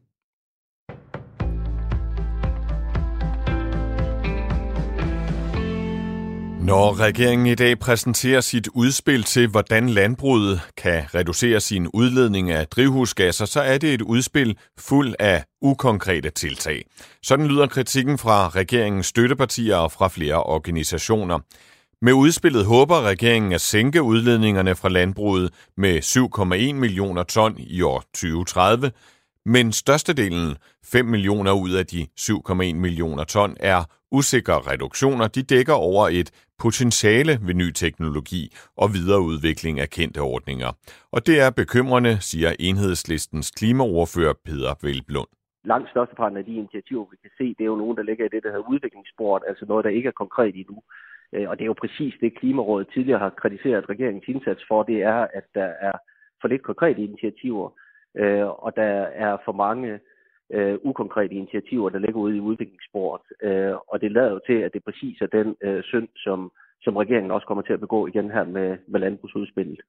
[6.65, 12.67] Når regeringen i dag præsenterer sit udspil til, hvordan landbruget kan reducere sin udledning af
[12.67, 16.85] drivhusgasser, så er det et udspil fuld af ukonkrete tiltag.
[17.23, 21.39] Sådan lyder kritikken fra regeringens støttepartier og fra flere organisationer.
[22.01, 25.99] Med udspillet håber regeringen at sænke udledningerne fra landbruget med
[26.73, 28.91] 7,1 millioner ton i år 2030,
[29.45, 33.79] men størstedelen, 5 millioner ud af de 7,1 millioner ton, er
[34.11, 35.27] usikre reduktioner.
[35.27, 38.43] De dækker over et potentiale ved ny teknologi
[38.77, 40.69] og videreudvikling af kendte ordninger.
[41.11, 45.31] Og det er bekymrende, siger enhedslistens klimaordfører Peter Velblund.
[45.63, 48.33] Langt størsteparten af de initiativer, vi kan se, det er jo nogen, der ligger i
[48.33, 50.77] det, der hedder udviklingssport, altså noget, der ikke er konkret endnu.
[51.33, 54.99] Øh, og det er jo præcis det, Klimarådet tidligere har kritiseret regeringens indsats for, det
[55.13, 55.95] er, at der er
[56.41, 57.69] for lidt konkrete initiativer,
[58.17, 58.91] øh, og der
[59.25, 59.99] er for mange
[60.53, 63.21] øh, ukonkrete initiativer, der ligger ude i udviklingssporet.
[63.43, 66.95] Øh, og det lader jo til, at det præcis er den øh, synd, som, som
[66.97, 69.79] regeringen også kommer til at begå igen her med, med landbrugsudspillet.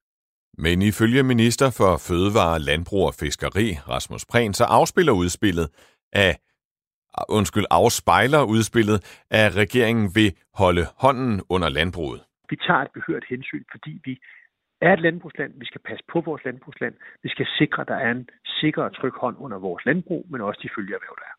[0.58, 5.68] Men ifølge minister for Fødevare, Landbrug og Fiskeri, Rasmus Prehn, så afspiller udspillet
[6.12, 6.32] af
[7.28, 8.98] undskyld, afspejler udspillet,
[9.30, 12.20] at regeringen vil holde hånden under landbruget.
[12.50, 14.12] Vi tager et behørt hensyn, fordi vi
[14.87, 15.53] er et landbrugsland.
[15.62, 16.95] Vi skal passe på vores landbrugsland.
[17.23, 18.29] Vi skal sikre, at der er en
[18.61, 21.35] sikker og tryg hånd under vores landbrug, men også de følgeerhverv, der er.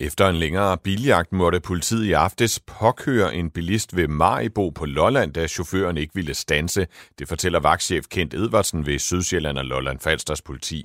[0.00, 5.32] Efter en længere biljagt måtte politiet i aftes påkøre en bilist ved Maribo på Lolland,
[5.32, 6.86] da chaufføren ikke ville stanse.
[7.18, 10.84] Det fortæller vagtchef Kent Edvardsen ved Sydsjælland og Lolland Falsters politi.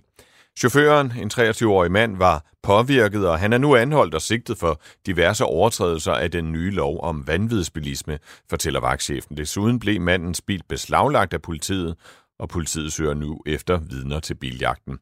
[0.59, 5.45] Chaufføren, en 23-årig mand, var påvirket, og han er nu anholdt og sigtet for diverse
[5.45, 9.37] overtrædelser af den nye lov om vanvidsbilisme, fortæller vagtchefen.
[9.37, 11.95] Desuden blev mandens bil beslaglagt af politiet,
[12.39, 14.97] og politiet søger nu efter vidner til biljagten.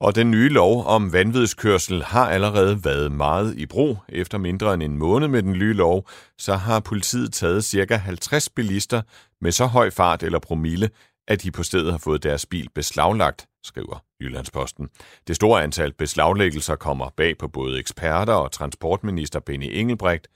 [0.00, 3.98] Og den nye lov om vanvidskørsel har allerede været meget i brug.
[4.08, 7.96] Efter mindre end en måned med den nye lov, så har politiet taget ca.
[7.96, 9.02] 50 bilister
[9.40, 10.90] med så høj fart eller promille,
[11.28, 14.88] at de på stedet har fået deres bil beslaglagt, skriver Jyllandsposten.
[15.26, 20.28] Det store antal beslaglæggelser kommer bag på både eksperter og transportminister Benny Engelbrecht.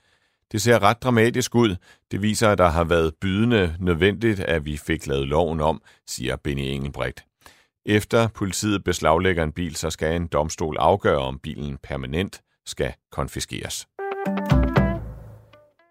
[0.51, 1.75] Det ser ret dramatisk ud.
[2.11, 6.35] Det viser, at der har været bydende nødvendigt, at vi fik lavet loven om, siger
[6.35, 7.25] Benny Engelbrecht.
[7.85, 13.87] Efter politiet beslaglægger en bil, så skal en domstol afgøre, om bilen permanent skal konfiskeres.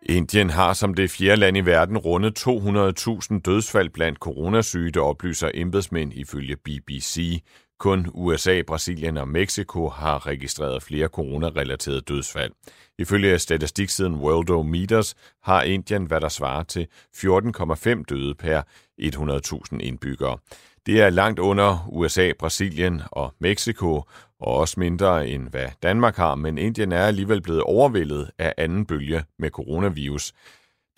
[0.07, 5.51] Indien har som det fjerde land i verden rundet 200.000 dødsfald blandt coronasyge, der oplyser
[5.55, 7.43] embedsmænd ifølge BBC.
[7.79, 12.53] Kun USA, Brasilien og Mexico har registreret flere coronarelaterede dødsfald.
[12.99, 16.87] Ifølge statistiksiden Worldometers har Indien, hvad der svarer til
[17.17, 18.63] 14,5 døde per
[19.01, 20.39] 100.000 indbyggere.
[20.87, 24.03] Det er langt under USA, Brasilien og Mexico,
[24.43, 28.87] og også mindre end hvad Danmark har, men Indien er alligevel blevet overvældet af anden
[28.87, 30.33] bølge med coronavirus.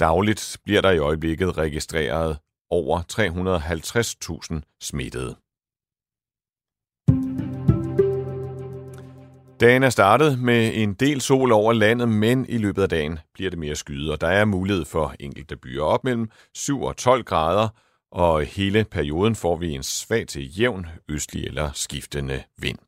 [0.01, 2.39] Dagligt bliver der i øjeblikket registreret
[2.71, 3.01] over
[4.61, 5.37] 350.000 smittede.
[9.61, 13.51] Dagen er startet med en del sol over landet, men i løbet af dagen bliver
[13.51, 17.25] det mere skyet, og der er mulighed for enkelte byer op mellem 7 og 12
[17.25, 17.69] grader,
[18.13, 22.79] og hele perioden får vi en svag til jævn østlig eller skiftende vind.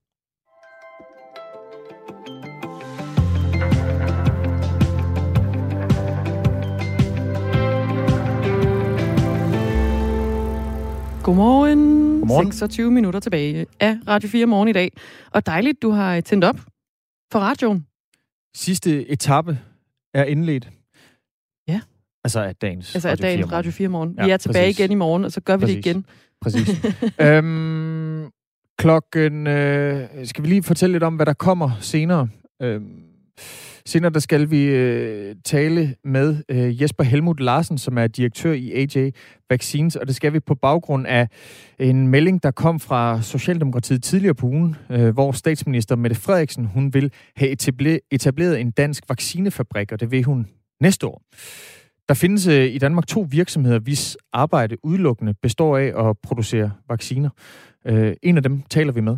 [11.26, 11.78] Godmorgen.
[12.18, 12.52] Godmorgen.
[12.52, 14.92] 26 minutter tilbage af Radio 4 morgen i dag.
[15.30, 16.56] Og dejligt, du har tændt op
[17.32, 17.86] for radioen.
[18.56, 19.58] Sidste etape
[20.14, 20.68] er indledt.
[21.68, 21.80] Ja.
[22.24, 23.52] Altså af dagens Altså af Radio 4 dagens morgen.
[23.58, 24.14] Radio 4 morgen.
[24.18, 24.78] Ja, Vi er tilbage præcis.
[24.78, 25.84] igen i morgen, og så gør vi Præcis.
[25.84, 26.06] det igen.
[26.40, 26.68] Præcis.
[27.20, 28.30] øhm,
[28.78, 29.46] klokken...
[29.46, 32.28] Øh, skal vi lige fortælle lidt om, hvad der kommer senere?
[32.62, 33.02] Øhm,
[33.86, 38.72] senere der skal vi øh, tale med øh, Jesper Helmut Larsen, som er direktør i
[38.72, 39.10] AJ
[39.50, 41.28] Vaccines, og det skal vi på baggrund af
[41.78, 46.94] en melding, der kom fra Socialdemokratiet tidligere på ugen, øh, hvor statsminister Mette Frederiksen, hun
[46.94, 47.50] vil have
[48.10, 50.46] etableret, en dansk vaccinefabrik, og det vil hun
[50.80, 51.22] næste år.
[52.08, 57.30] Der findes øh, i Danmark to virksomheder, hvis arbejde udelukkende består af at producere vacciner.
[57.86, 59.16] Øh, en af dem taler vi med.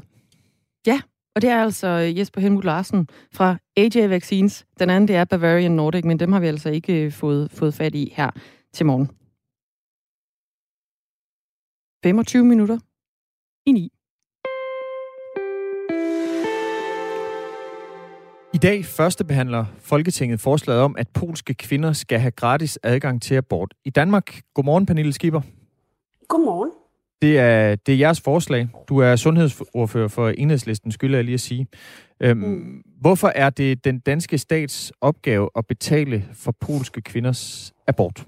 [0.86, 1.00] Ja,
[1.38, 4.66] og det er altså Jesper Helmut Larsen fra AJ Vaccines.
[4.78, 7.74] Den anden, det er Bavarian Nordic, men dem har vi altså ikke øh, fået, fået
[7.74, 8.30] fat i her
[8.72, 9.10] til morgen.
[12.04, 12.78] 25 minutter
[13.66, 13.92] i 9.
[18.54, 23.34] I dag første behandler Folketinget forslaget om, at polske kvinder skal have gratis adgang til
[23.34, 24.40] abort i Danmark.
[24.54, 25.40] Godmorgen, Pernille Skipper.
[26.28, 26.77] Godmorgen.
[27.22, 28.68] Det er, det er jeres forslag.
[28.88, 31.66] Du er sundhedsordfører for enhedslisten, skylder jeg lige at sige.
[32.20, 32.82] Øhm, mm.
[33.00, 38.26] Hvorfor er det den danske stats opgave at betale for polske kvinders abort?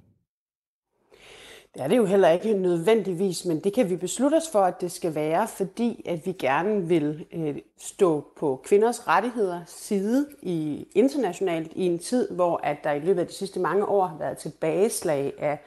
[1.74, 4.80] Det er det jo heller ikke nødvendigvis, men det kan vi beslutte os for, at
[4.80, 10.86] det skal være, fordi at vi gerne vil øh, stå på kvinders rettigheder side i
[10.94, 14.18] internationalt i en tid, hvor at der i løbet af de sidste mange år har
[14.18, 15.58] været tilbageslag af,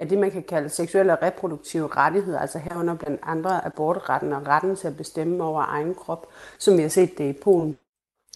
[0.00, 4.46] af det, man kan kalde seksuelle og reproduktive rettigheder, altså herunder blandt andre abortretten og
[4.46, 6.26] retten til at bestemme over egen krop,
[6.58, 7.78] som vi har set det i Polen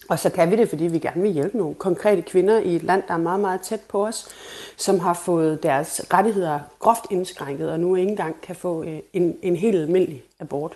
[0.09, 2.83] og så kan vi det, fordi vi gerne vil hjælpe nogle konkrete kvinder i et
[2.83, 4.25] land, der er meget, meget tæt på os,
[4.77, 9.35] som har fået deres rettigheder groft indskrænket, og nu ikke engang kan få øh, en,
[9.41, 10.71] en helt almindelig abort.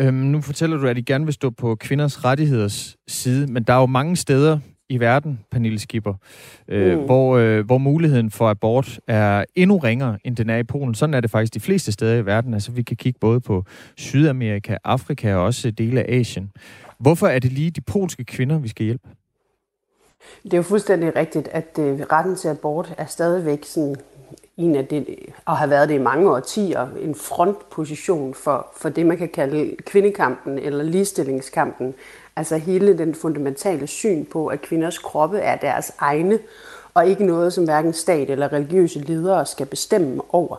[0.00, 3.72] Øhm, nu fortæller du, at I gerne vil stå på kvinders rettigheders side, men der
[3.72, 6.14] er jo mange steder i verden, Pernille Skipper,
[6.68, 7.04] øh, mm.
[7.04, 10.94] hvor, øh, hvor muligheden for abort er endnu ringere, end den er i Polen.
[10.94, 12.54] Sådan er det faktisk de fleste steder i verden.
[12.54, 13.64] Altså vi kan kigge både på
[13.96, 16.52] Sydamerika, Afrika og også dele af Asien.
[16.98, 19.08] Hvorfor er det lige de polske kvinder, vi skal hjælpe?
[20.42, 23.96] Det er jo fuldstændig rigtigt, at øh, retten til abort er stadigvæk sådan
[24.56, 25.06] en af det,
[25.44, 29.76] og har været det i mange årtier, en frontposition for, for det, man kan kalde
[29.86, 31.94] kvindekampen eller ligestillingskampen.
[32.36, 36.38] Altså hele den fundamentale syn på, at kvinders kroppe er deres egne,
[36.94, 40.56] og ikke noget, som hverken stat eller religiøse ledere skal bestemme over.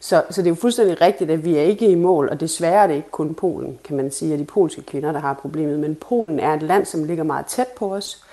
[0.00, 2.82] Så, så det er jo fuldstændig rigtigt, at vi er ikke i mål, og desværre
[2.82, 5.78] er det ikke kun Polen, kan man sige, at de polske kvinder, der har problemet.
[5.78, 8.24] Men Polen er et land, som ligger meget tæt på os,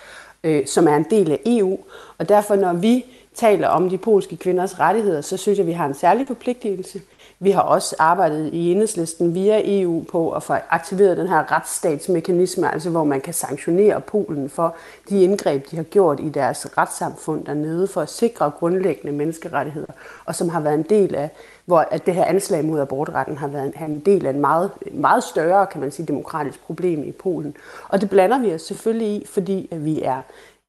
[0.44, 1.78] øh, som er en del af EU,
[2.18, 3.06] og derfor når vi
[3.36, 7.02] taler om de polske kvinders rettigheder, så synes jeg, at vi har en særlig forpligtelse.
[7.40, 12.74] Vi har også arbejdet i enhedslisten via EU på at få aktiveret den her retsstatsmekanisme,
[12.74, 14.76] altså hvor man kan sanktionere Polen for
[15.10, 19.94] de indgreb, de har gjort i deres retssamfund dernede for at sikre grundlæggende menneskerettigheder,
[20.26, 21.30] og som har været en del af,
[21.66, 24.72] hvor at det her anslag mod abortretten har været en, en del af en meget,
[24.92, 27.56] meget større, kan man sige, demokratisk problem i Polen.
[27.90, 30.22] Og det blander vi os selvfølgelig i, fordi vi er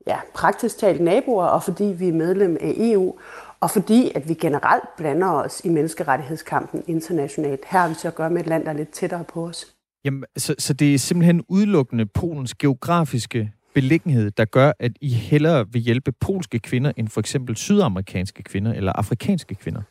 [0.07, 3.15] ja, praktisk talt naboer, og fordi vi er medlem af EU,
[3.61, 7.61] og fordi at vi generelt blander os i menneskerettighedskampen internationalt.
[7.71, 9.67] Her har vi så at gøre med et land, der er lidt tættere på os.
[10.05, 15.67] Jamen, så, så det er simpelthen udelukkende Polens geografiske beliggenhed, der gør, at I hellere
[15.73, 19.83] vil hjælpe polske kvinder end for eksempel sydamerikanske kvinder eller afrikanske kvinder?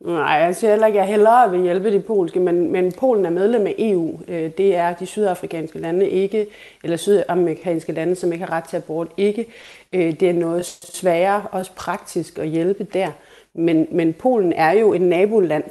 [0.00, 3.26] Nej, jeg siger heller ikke, at jeg hellere vil hjælpe de polske, men, men Polen
[3.26, 4.20] er medlem af EU.
[4.28, 6.46] Øh, det er de sydafrikanske lande ikke,
[6.84, 9.46] eller sydamerikanske lande, som ikke har ret til abort ikke.
[9.92, 13.10] Øh, det er noget sværere, også praktisk at hjælpe der.
[13.54, 15.64] Men, men Polen er jo et naboland,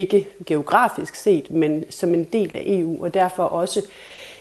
[0.00, 3.82] ikke geografisk set, men som en del af EU, og derfor også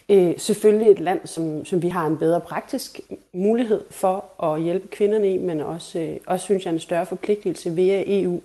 [0.09, 2.99] øh, selvfølgelig et land, som, som vi har en bedre praktisk
[3.33, 7.71] mulighed for at hjælpe kvinderne i, men også, øh, også synes jeg en større forpligtelse
[7.71, 8.41] via EU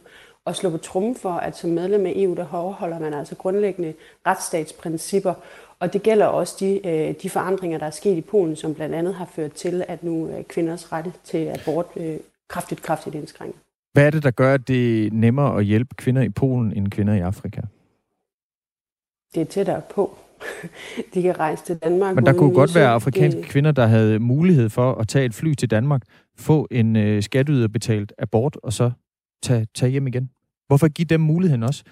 [0.49, 3.95] at slå på trummen for, at som medlem af EU, der overholder man altså grundlæggende
[4.27, 5.35] retsstatsprincipper.
[5.81, 8.95] Og det gælder også de, øh, de forandringer, der er sket i Polen, som blandt
[8.95, 12.17] andet har ført til, at nu er kvinders ret til abort øh,
[12.49, 13.61] kraftigt, kraftigt indskrænket.
[13.93, 17.15] Hvad er det, der gør, det er nemmere at hjælpe kvinder i Polen end kvinder
[17.15, 17.61] i Afrika?
[19.35, 20.19] Det er tættere på.
[21.15, 22.15] De kan rejse til Danmark.
[22.15, 23.49] Men der kunne godt være afrikanske det...
[23.49, 26.03] kvinder, der havde mulighed for at tage et fly til Danmark,
[26.37, 28.91] få en øh, skatteyderbetalt abort, og så
[29.43, 30.31] tage, tage hjem igen.
[30.69, 31.85] Hvorfor give dem muligheden også?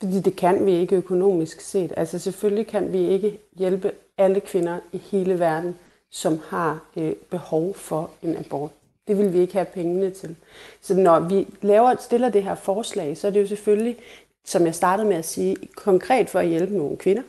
[0.00, 1.92] Fordi det kan vi ikke økonomisk set.
[1.96, 5.74] Altså selvfølgelig kan vi ikke hjælpe alle kvinder i hele verden,
[6.10, 8.70] som har øh, behov for en abort.
[9.08, 10.36] Det vil vi ikke have pengene til.
[10.80, 13.96] Så når vi laver, stiller det her forslag, så er det jo selvfølgelig,
[14.44, 17.22] som jeg startede med at sige, konkret for at hjælpe nogle kvinder,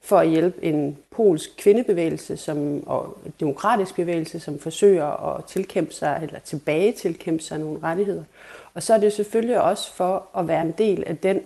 [0.00, 5.92] for at hjælpe en polsk kvindebevægelse som, og en demokratisk bevægelse, som forsøger at tilkæmpe
[5.92, 8.24] sig, eller tilbage tilkæmpe sig nogle rettigheder.
[8.78, 11.40] Og så er det selvfølgelig også for at være en del af den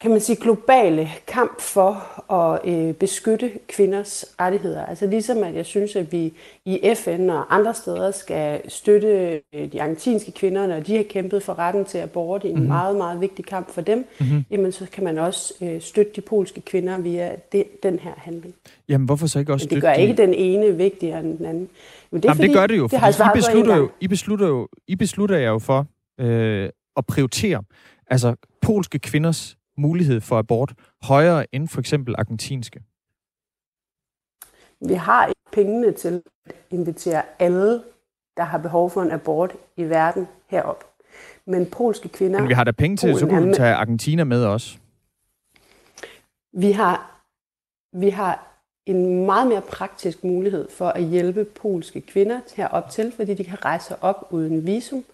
[0.00, 4.86] kan man sige, globale kamp for at øh, beskytte kvinders rettigheder.
[4.86, 6.32] Altså ligesom at jeg synes, at vi
[6.64, 11.42] i FN og andre steder skal støtte øh, de argentinske kvinder, når de har kæmpet
[11.42, 12.68] for retten til abort i en mm-hmm.
[12.68, 14.44] meget, meget vigtig kamp for dem, mm-hmm.
[14.50, 18.54] jamen så kan man også øh, støtte de polske kvinder via de, den her handling.
[18.88, 20.00] Jamen hvorfor så ikke også støtte det gør de...
[20.00, 21.68] ikke den ene vigtigere end den anden.
[22.10, 24.08] Men det, er, Jamen, fordi, det gør det jo, det fordi I beslutter jo, I
[24.08, 25.86] beslutter jo, I beslutter jo for
[26.18, 27.62] øh, at prioritere
[28.06, 32.82] altså polske kvinders mulighed for abort højere end for eksempel argentinske?
[34.80, 37.82] Vi har ikke pengene til at invitere alle
[38.36, 40.84] der har behov for en abort i verden herop.
[41.46, 42.40] Men polske kvinder...
[42.40, 44.78] Men vi har da penge til, så kunne vi tage Argentina med også.
[46.52, 47.22] Vi har,
[47.92, 53.34] vi har en meget mere praktisk mulighed for at hjælpe polske kvinder herop til, fordi
[53.34, 55.04] de kan rejse op uden visum.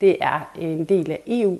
[0.00, 1.58] Det er en del af EU.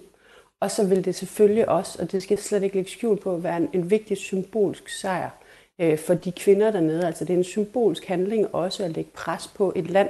[0.61, 3.37] Og så vil det selvfølgelig også, og det skal jeg slet ikke lægge skjul på,
[3.37, 5.31] være en, en vigtig symbolsk sejr
[5.79, 7.07] øh, for de kvinder dernede.
[7.07, 10.09] Altså det er en symbolsk handling også at lægge pres på et land,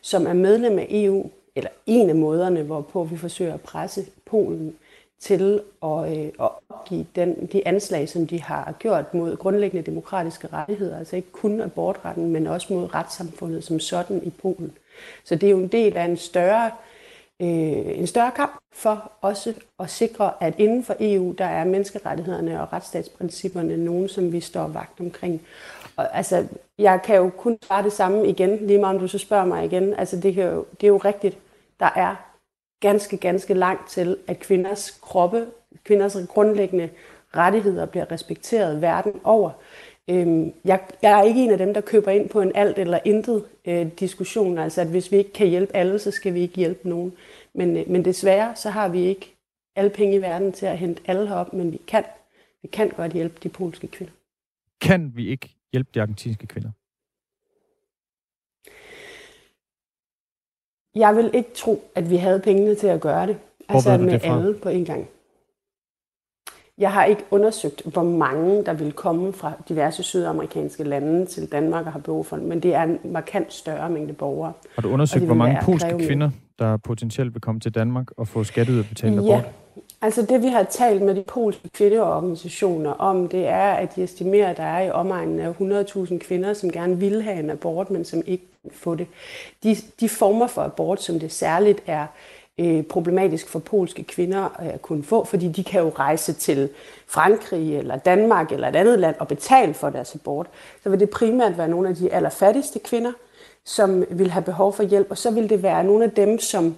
[0.00, 4.76] som er medlem af EU, eller en af måderne, hvorpå vi forsøger at presse Polen
[5.20, 10.48] til at, øh, at opgive den, de anslag, som de har gjort mod grundlæggende demokratiske
[10.52, 10.98] rettigheder.
[10.98, 14.72] Altså ikke kun abortretten, men også mod retssamfundet som sådan i Polen.
[15.24, 16.72] Så det er jo en del af en større, øh,
[17.42, 22.62] Øh, en større kamp for også at sikre, at inden for EU, der er menneskerettighederne
[22.62, 25.42] og retsstatsprincipperne nogen, som vi står vagt omkring.
[25.96, 26.46] Og, altså,
[26.78, 29.64] jeg kan jo kun svare det samme igen, lige meget om du så spørger mig
[29.64, 29.94] igen.
[29.94, 31.38] Altså, det, kan jo, det er jo rigtigt.
[31.80, 32.14] Der er
[32.80, 35.46] ganske, ganske langt til, at kvinders kroppe,
[35.84, 36.88] kvinders grundlæggende
[37.36, 39.50] rettigheder bliver respekteret verden over.
[40.10, 42.98] Øhm, jeg, jeg er ikke en af dem, der køber ind på en alt eller
[43.04, 46.54] intet øh, diskussion, altså at hvis vi ikke kan hjælpe alle, så skal vi ikke
[46.54, 47.12] hjælpe nogen.
[47.54, 49.34] Men, øh, men desværre, så har vi ikke
[49.76, 52.04] alle penge i verden til at hente alle herop, men vi kan.
[52.62, 54.12] Vi kan godt hjælpe de polske kvinder.
[54.80, 56.70] Kan vi ikke hjælpe de argentinske kvinder?
[60.94, 63.38] Jeg vil ikke tro, at vi havde pengene til at gøre det.
[63.66, 65.08] Hvor altså med det alle på en gang.
[66.78, 71.86] Jeg har ikke undersøgt, hvor mange der vil komme fra diverse sydamerikanske lande til Danmark
[71.86, 74.52] og har behov for men det er en markant større mængde borgere.
[74.74, 78.44] Har du undersøgt, hvor mange polske kvinder, der potentielt vil komme til Danmark og få
[78.44, 79.18] skatteyderbetalt ja.
[79.18, 79.44] abort?
[80.02, 84.50] Altså det, vi har talt med de polske kvindeorganisationer om, det er, at de estimerer,
[84.50, 88.04] at der er i omegnen af 100.000 kvinder, som gerne vil have en abort, men
[88.04, 89.06] som ikke få det.
[89.62, 92.06] De, de former for abort, som det særligt er
[92.58, 96.68] øh, problematisk for polske kvinder at kunne få, fordi de kan jo rejse til
[97.06, 100.46] Frankrig eller Danmark eller et andet land og betale for deres abort,
[100.82, 103.12] så vil det primært være nogle af de allerfattigste kvinder,
[103.64, 106.76] som vil have behov for hjælp, og så vil det være nogle af dem, som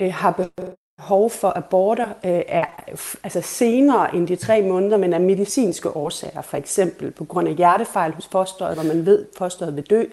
[0.00, 2.64] øh, har behov behov for aborter øh, er
[3.24, 7.54] altså senere end de tre måneder, men af medicinske årsager, for eksempel på grund af
[7.54, 10.04] hjertefejl hos fosteret, hvor man ved, at fosteret vil dø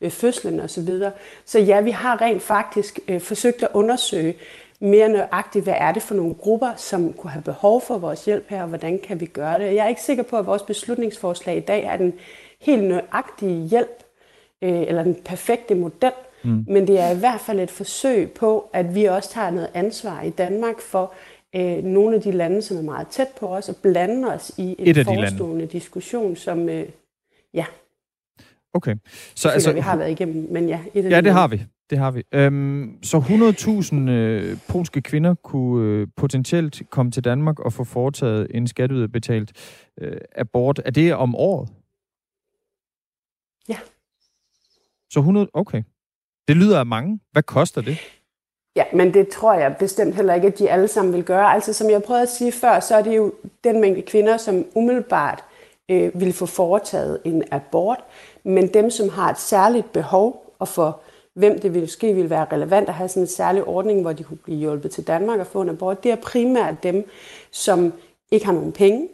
[0.00, 0.86] ved fødslen osv.
[0.86, 1.10] Så,
[1.44, 4.34] så ja, vi har rent faktisk øh, forsøgt at undersøge
[4.80, 8.48] mere nøjagtigt, hvad er det for nogle grupper, som kunne have behov for vores hjælp
[8.48, 9.74] her, og hvordan kan vi gøre det.
[9.74, 12.14] Jeg er ikke sikker på, at vores beslutningsforslag i dag er den
[12.60, 14.04] helt nøjagtige hjælp,
[14.62, 16.12] øh, eller den perfekte model,
[16.44, 16.64] Mm.
[16.68, 20.22] Men det er i hvert fald et forsøg på, at vi også tager noget ansvar
[20.22, 21.14] i Danmark for
[21.56, 24.76] øh, nogle af de lande, som er meget tæt på os, og blande os i
[24.78, 26.68] en Et forestående diskussion, som...
[26.68, 26.86] Øh,
[27.54, 27.64] ja.
[28.72, 28.96] Okay.
[29.34, 30.80] Så altså, vi har været igennem, men ja.
[30.94, 31.62] Et ja, de det har vi.
[31.90, 32.22] Det har vi.
[32.32, 38.46] Øhm, så 100.000 øh, polske kvinder kunne øh, potentielt komme til Danmark og få foretaget
[38.50, 39.52] en skatteyderbetalt
[40.00, 40.82] øh, abort.
[40.84, 41.68] Er det om året?
[43.68, 43.78] Ja.
[45.10, 45.50] Så 100...
[45.52, 45.82] Okay.
[46.50, 47.20] Det lyder af mange.
[47.32, 47.98] Hvad koster det?
[48.76, 51.54] Ja, men det tror jeg bestemt heller ikke, at de alle sammen vil gøre.
[51.54, 53.32] Altså, som jeg prøvede at sige før, så er det jo
[53.64, 55.44] den mængde kvinder, som umiddelbart
[55.90, 57.98] øh, vil få foretaget en abort.
[58.44, 61.00] Men dem, som har et særligt behov, og for
[61.34, 64.24] hvem det vil ske vil være relevant at have sådan en særlig ordning, hvor de
[64.24, 67.08] kunne blive hjulpet til Danmark og få en abort, det er primært dem,
[67.50, 67.92] som
[68.30, 69.08] ikke har nogen penge,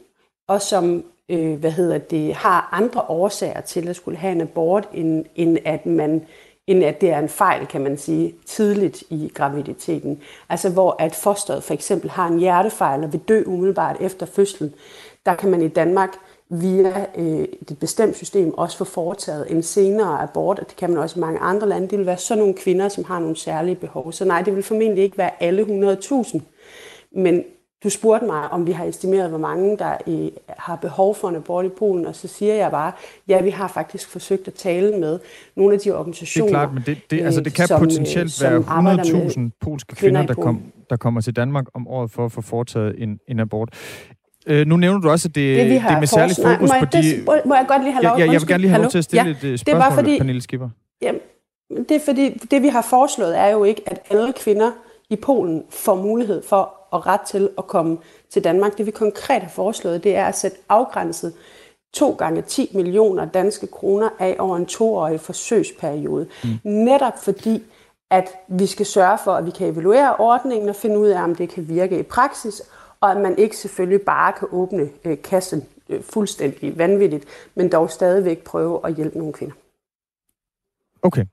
[0.48, 4.88] og som øh, hvad hedder det, har andre årsager til at skulle have en abort,
[4.92, 6.26] end, end at man
[6.66, 10.20] end at det er en fejl, kan man sige, tidligt i graviditeten.
[10.48, 14.74] Altså hvor at fosteret for eksempel har en hjertefejl og vil dø umiddelbart efter fødslen,
[15.26, 16.16] der kan man i Danmark
[16.48, 20.98] via øh, et bestemt system også få foretaget en senere abort, og det kan man
[20.98, 21.88] også i mange andre lande.
[21.88, 24.12] Det vil være sådan nogle kvinder, som har nogle særlige behov.
[24.12, 26.40] Så nej, det vil formentlig ikke være alle 100.000,
[27.10, 27.44] men
[27.86, 30.28] du spurgte mig, om vi har estimeret, hvor mange der øh,
[30.58, 32.92] har behov for en abort i Polen, og så siger jeg bare,
[33.28, 35.18] ja, vi har faktisk forsøgt at tale med
[35.56, 36.46] nogle af de organisationer.
[36.46, 40.26] Det er klart, men det, det, altså, det kan som, potentielt være 100.000 polske kvinder,
[40.26, 43.68] der, kom, der kommer til Danmark om året for at få foretaget en, en abort.
[44.46, 46.86] Øh, nu nævner du også, at det, det, det er med særlig fokus Nej, på
[46.92, 46.98] de...
[46.98, 48.18] Det, må jeg godt lige have lov?
[48.18, 49.78] Ja, jeg vil gerne lige have lov til at stille ja, et spørgsmål, det er
[49.78, 50.68] bare fordi, Pernille Skipper.
[51.02, 51.20] Jamen,
[51.70, 54.70] det er fordi, det vi har foreslået er jo ikke, at alle kvinder
[55.10, 57.98] i Polen får mulighed for og ret til at komme
[58.30, 58.78] til Danmark.
[58.78, 61.34] Det vi konkret har foreslået, det er at sætte afgrænset
[61.92, 66.28] 2 gange 10 millioner danske kroner af over en toårig forsøgsperiode.
[66.44, 66.50] Mm.
[66.64, 67.62] Netop fordi,
[68.10, 71.34] at vi skal sørge for, at vi kan evaluere ordningen og finde ud af, om
[71.34, 72.62] det kan virke i praksis,
[73.00, 77.24] og at man ikke selvfølgelig bare kan åbne øh, kassen øh, fuldstændig vanvittigt,
[77.54, 79.54] men dog stadigvæk prøve at hjælpe nogle kvinder.
[81.02, 81.24] Okay.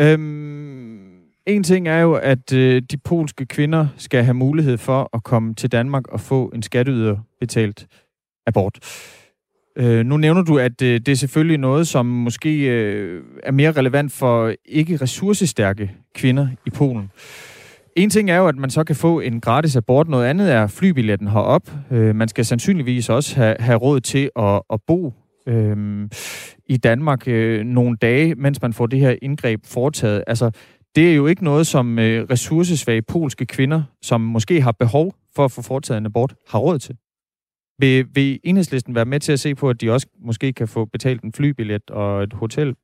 [0.00, 1.07] Øhm
[1.48, 5.54] en ting er jo, at øh, de polske kvinder skal have mulighed for at komme
[5.54, 7.86] til Danmark og få en skatteyder betalt
[8.46, 8.78] abort.
[9.76, 13.72] Øh, nu nævner du, at øh, det er selvfølgelig noget, som måske øh, er mere
[13.72, 17.10] relevant for ikke ressourcestærke kvinder i Polen.
[17.96, 20.08] En ting er jo, at man så kan få en gratis abort.
[20.08, 21.70] Noget andet er flybilletten herop.
[21.90, 25.14] Øh, man skal sandsynligvis også have, have råd til at, at bo
[25.46, 26.08] øh,
[26.66, 30.24] i Danmark øh, nogle dage, mens man får det her indgreb foretaget.
[30.26, 30.50] Altså,
[30.96, 35.44] det er jo ikke noget, som øh, ressourcesvage polske kvinder, som måske har behov for
[35.44, 36.96] at få foretaget en abort, har råd til.
[37.78, 40.84] Vil, vil enhedslisten være med til at se på, at de også måske kan få
[40.84, 42.74] betalt en flybillet og et hotel?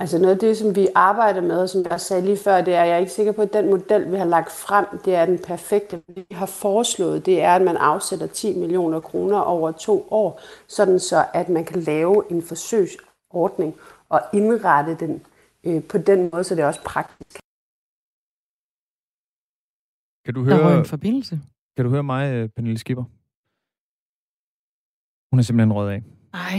[0.00, 2.74] Altså noget af det, som vi arbejder med, og som jeg sagde lige før, det
[2.74, 5.14] er, at jeg er ikke sikker på, at den model, vi har lagt frem, det
[5.14, 6.02] er den perfekte.
[6.08, 10.98] Vi har foreslået, det er, at man afsætter 10 millioner kroner over to år, sådan
[10.98, 13.74] så at man kan lave en forsøgsordning
[14.08, 15.26] og indrette den
[15.64, 17.40] øh, på den måde, så det er også praktisk.
[20.24, 21.40] Kan du høre, Der var en forbindelse.
[21.76, 23.04] kan du høre mig, øh, Pernille Skipper?
[25.32, 26.02] Hun er simpelthen røget af.
[26.32, 26.58] Nej.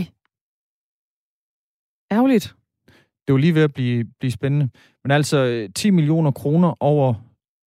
[2.12, 2.56] Ærgerligt.
[2.88, 4.70] Det er jo lige ved at blive, blive spændende.
[5.04, 7.14] Men altså, øh, 10 millioner kroner over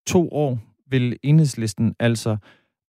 [0.07, 2.37] to år vil enhedslisten altså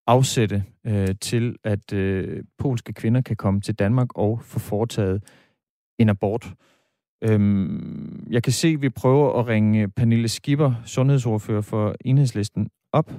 [0.07, 5.23] afsætte øh, til, at øh, polske kvinder kan komme til Danmark og få foretaget
[5.99, 6.53] en abort.
[7.23, 13.11] Øhm, jeg kan se, at vi prøver at ringe Pernille Skipper, sundhedsordfører for enhedslisten, op.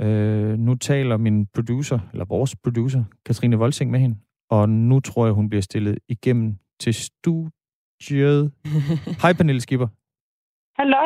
[0.00, 4.16] Øh, nu taler min producer, eller vores producer, Katrine Volsing med hende,
[4.50, 8.52] og nu tror jeg, hun bliver stillet igennem til studiet.
[9.22, 9.88] Hej Pernille Skipper.
[10.80, 10.96] Hallo.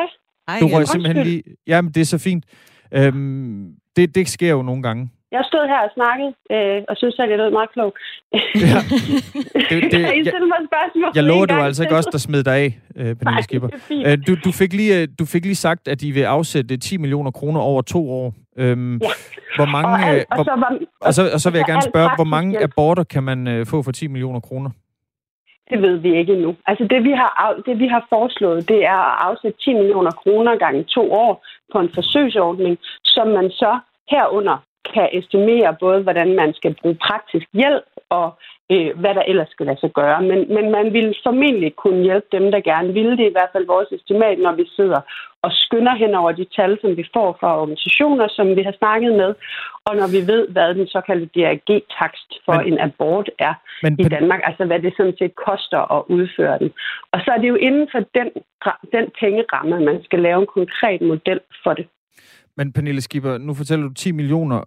[0.61, 1.43] Du røg simpelthen lige...
[1.67, 2.45] Jamen, det er så fint.
[2.91, 5.09] Øhm, det, det sker jo nogle gange.
[5.31, 7.93] Jeg stod her og snakkede, øh, og synes, at jeg lød meget klog.
[8.33, 8.79] Ja.
[9.69, 10.13] Det, det, jeg,
[10.71, 11.11] spørgsmål?
[11.15, 13.69] jeg lover, gang altså ikke os, der smed dig af, øh, Pernille Nej, Skipper.
[13.89, 14.11] er.
[14.11, 16.97] Øh, du, du, fik lige, øh, du fik lige sagt, at I vil afsætte 10
[16.97, 18.33] millioner kroner over to år.
[18.57, 19.07] Øhm, Ja.
[19.55, 21.65] Hvor mange, og, alt, øh, og, hvor, så var, og, så, og så vil jeg
[21.67, 24.69] gerne spørge, hvor mange aborter kan man øh, få for 10 millioner kroner?
[25.69, 26.55] Det ved vi ikke endnu.
[26.65, 30.55] Altså det vi, har, det, vi har foreslået, det er at afsætte 10 millioner kroner
[30.57, 34.57] gange to år på en forsøgsordning, som man så herunder
[34.93, 38.27] kan estimere både, hvordan man skal bruge praktisk hjælp og
[38.71, 40.21] øh, hvad der ellers skal lade sig gøre.
[40.21, 43.11] Men, men man vil formentlig kunne hjælpe dem, der gerne vil.
[43.17, 45.01] Det er i hvert fald vores estimat, når vi sidder
[45.41, 49.13] og skynder hen over de tal, som vi får fra organisationer, som vi har snakket
[49.21, 49.31] med,
[49.85, 54.03] og når vi ved, hvad den såkaldte DRG-takst for Men- en abort er Men i
[54.03, 56.69] Danmark, altså hvad det sådan set koster at udføre den.
[57.11, 58.29] Og så er det jo inden for den,
[58.95, 61.87] den pengeramme, at man skal lave en konkret model for det.
[62.57, 64.63] Men Pernille Skipper, nu fortæller du 10 millioner.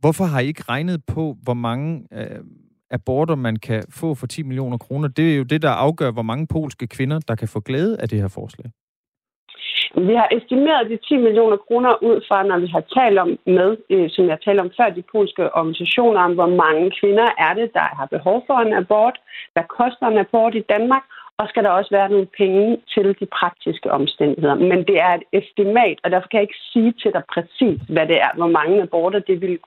[0.00, 2.40] Hvorfor har I ikke regnet på, hvor mange øh,
[2.90, 5.08] aborter man kan få for 10 millioner kroner?
[5.08, 8.08] Det er jo det, der afgør, hvor mange polske kvinder, der kan få glæde af
[8.08, 8.70] det her forslag.
[10.08, 13.70] Vi har estimeret de 10 millioner kroner ud fra, når vi har talt om med,
[13.90, 17.68] øh, som jeg talte om før, de polske organisationer, om hvor mange kvinder er det,
[17.78, 19.16] der har behov for en abort,
[19.52, 21.04] hvad koster en abort i Danmark,
[21.38, 24.54] og skal der også være nogle penge til de praktiske omstændigheder.
[24.54, 28.06] Men det er et estimat, og derfor kan jeg ikke sige til dig præcis, hvad
[28.06, 29.58] det er, hvor mange aborter det vil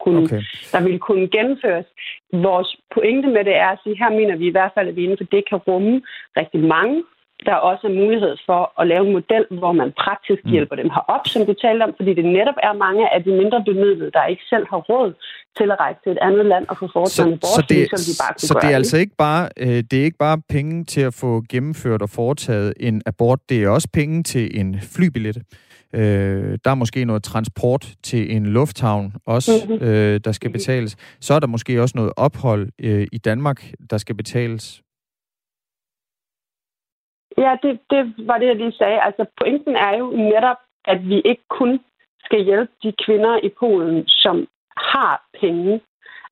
[0.00, 0.42] kunne, Okay.
[0.72, 1.86] der vil kunne gennemføres.
[2.32, 5.02] Vores pointe med det er at sige, her mener vi i hvert fald, at vi
[5.04, 6.02] inden for det kan rumme
[6.36, 7.02] rigtig mange.
[7.46, 10.50] Der er også mulighed for at lave en model, hvor man praktisk Mm.
[10.50, 13.58] hjælper dem herop, som du talte om, fordi det netop er mange af de mindre
[13.68, 15.10] bemidlede, der ikke selv har råd
[15.58, 17.98] til at rejse til et andet land og få foretaget en abort, så det, så
[18.08, 20.38] de bare kunne så gøre det er altså ikke bare øh, det er ikke bare
[20.48, 24.80] penge til at få gennemført og foretaget en abort, det er også penge til en
[24.94, 25.36] flybillet.
[25.94, 29.74] Øh, der er måske noget transport til en lufthavn også, Mhm.
[29.82, 30.96] øh, der skal betales.
[31.20, 34.82] Så er der måske også noget ophold øh, i Danmark, der skal betales.
[37.38, 39.00] Ja, det, det var det, jeg lige sagde.
[39.00, 41.80] Altså, pointen er jo netop, at vi ikke kun
[42.24, 45.80] skal hjælpe de kvinder i Polen, som har penge.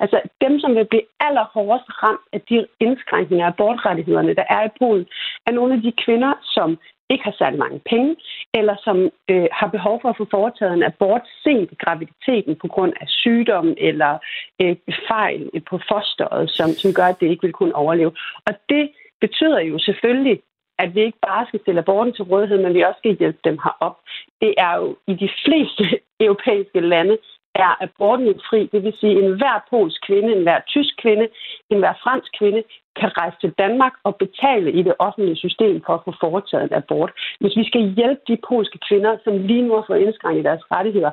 [0.01, 4.77] Altså, dem, som vil blive allerhårdest ramt af de indskrænkninger af abortrettighederne, der er i
[4.79, 5.07] Polen,
[5.47, 6.79] er nogle af de kvinder, som
[7.11, 8.17] ikke har særlig mange penge,
[8.55, 8.97] eller som
[9.31, 13.09] øh, har behov for at få foretaget en abort sent i graviditeten på grund af
[13.09, 14.19] sygdom eller
[14.63, 14.77] øh,
[15.09, 18.13] fejl på fosteret, som, som gør, at det ikke vil kunne overleve.
[18.47, 18.91] Og det
[19.21, 20.41] betyder jo selvfølgelig,
[20.79, 23.59] at vi ikke bare skal stille aborten til rådighed, men vi også skal hjælpe dem
[23.65, 23.97] herop.
[24.41, 25.85] Det er jo i de fleste
[26.27, 27.19] europæiske lande,
[27.55, 28.69] er aborten jo fri.
[28.73, 31.29] Det vil sige, at enhver polsk kvinde, enhver tysk kvinde,
[31.71, 32.63] enhver fransk kvinde
[33.01, 36.79] kan rejse til Danmark og betale i det offentlige system for at få foretaget en
[36.81, 37.13] abort.
[37.41, 41.11] Hvis vi skal hjælpe de polske kvinder, som lige nu har fået indskrænket deres rettigheder,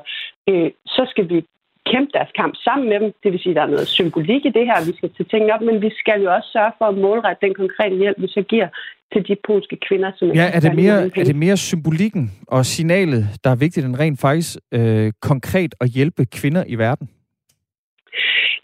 [0.48, 1.46] øh, så skal vi
[1.90, 3.08] kæmpe deres kamp sammen med dem.
[3.22, 5.54] Det vil sige, at der er noget symbolik i det her, vi skal til tingene
[5.54, 8.42] op, men vi skal jo også sørge for at målrette den konkrete hjælp, vi så
[8.52, 8.68] giver
[9.12, 13.24] til de polske kvinder, som ja, er det, mere, er det mere symbolikken og signalet,
[13.44, 17.08] der er vigtigt, end rent faktisk øh, konkret at hjælpe kvinder i verden?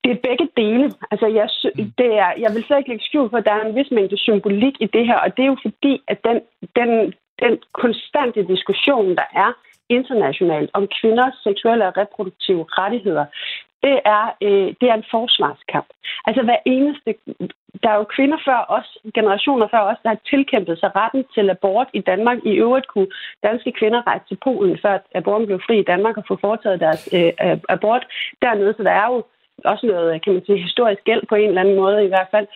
[0.04, 0.86] Det er begge dele.
[1.10, 1.92] Altså, jeg, mm.
[2.00, 4.18] det er, jeg vil slet ikke lægge skjul for, at der er en vis mængde
[4.18, 6.38] symbolik i det her, og det er jo fordi, at den,
[6.78, 6.90] den,
[7.42, 9.50] den konstante diskussion, der er
[9.98, 13.24] internationalt om kvinders seksuelle og reproduktive rettigheder,
[13.86, 15.90] det er, øh, det er en forsvarskamp.
[16.26, 17.14] Altså hver eneste...
[17.82, 21.50] Der er jo kvinder før os, generationer før os, der har tilkæmpet sig retten til
[21.50, 22.38] abort i Danmark.
[22.44, 23.06] I øvrigt kunne
[23.42, 27.08] danske kvinder rejse til Polen, før aborten blev fri i Danmark og få foretaget deres
[27.16, 28.04] øh, abort
[28.42, 28.74] dernede.
[28.76, 29.24] Så der er jo
[29.64, 32.46] også noget, kan man sige, historisk gæld på en eller anden måde i hvert fald.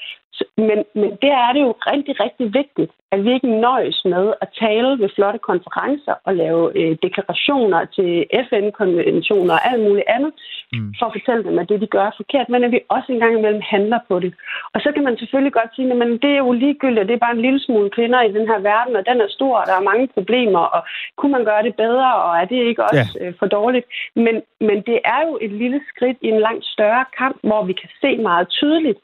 [0.57, 4.49] Men, men der er det jo rigtig, rigtig vigtigt, at vi ikke nøjes med at
[4.65, 8.11] tale ved flotte konferencer og lave øh, deklarationer til
[8.49, 10.33] FN-konventioner og alt muligt andet,
[10.73, 10.95] mm.
[10.99, 13.33] for at fortælle dem, at det, de gør, er forkert, men at vi også engang
[13.39, 14.35] imellem handler på det.
[14.75, 17.37] Og så kan man selvfølgelig godt sige, at det er jo ligegyldigt, det er bare
[17.37, 19.89] en lille smule kvinder i den her verden, og den er stor, og der er
[19.91, 20.83] mange problemer, og
[21.17, 23.27] kunne man gøre det bedre, og er det ikke også ja.
[23.27, 23.87] øh, for dårligt?
[24.17, 27.73] Men, men det er jo et lille skridt i en langt større kamp, hvor vi
[27.73, 28.99] kan se meget tydeligt,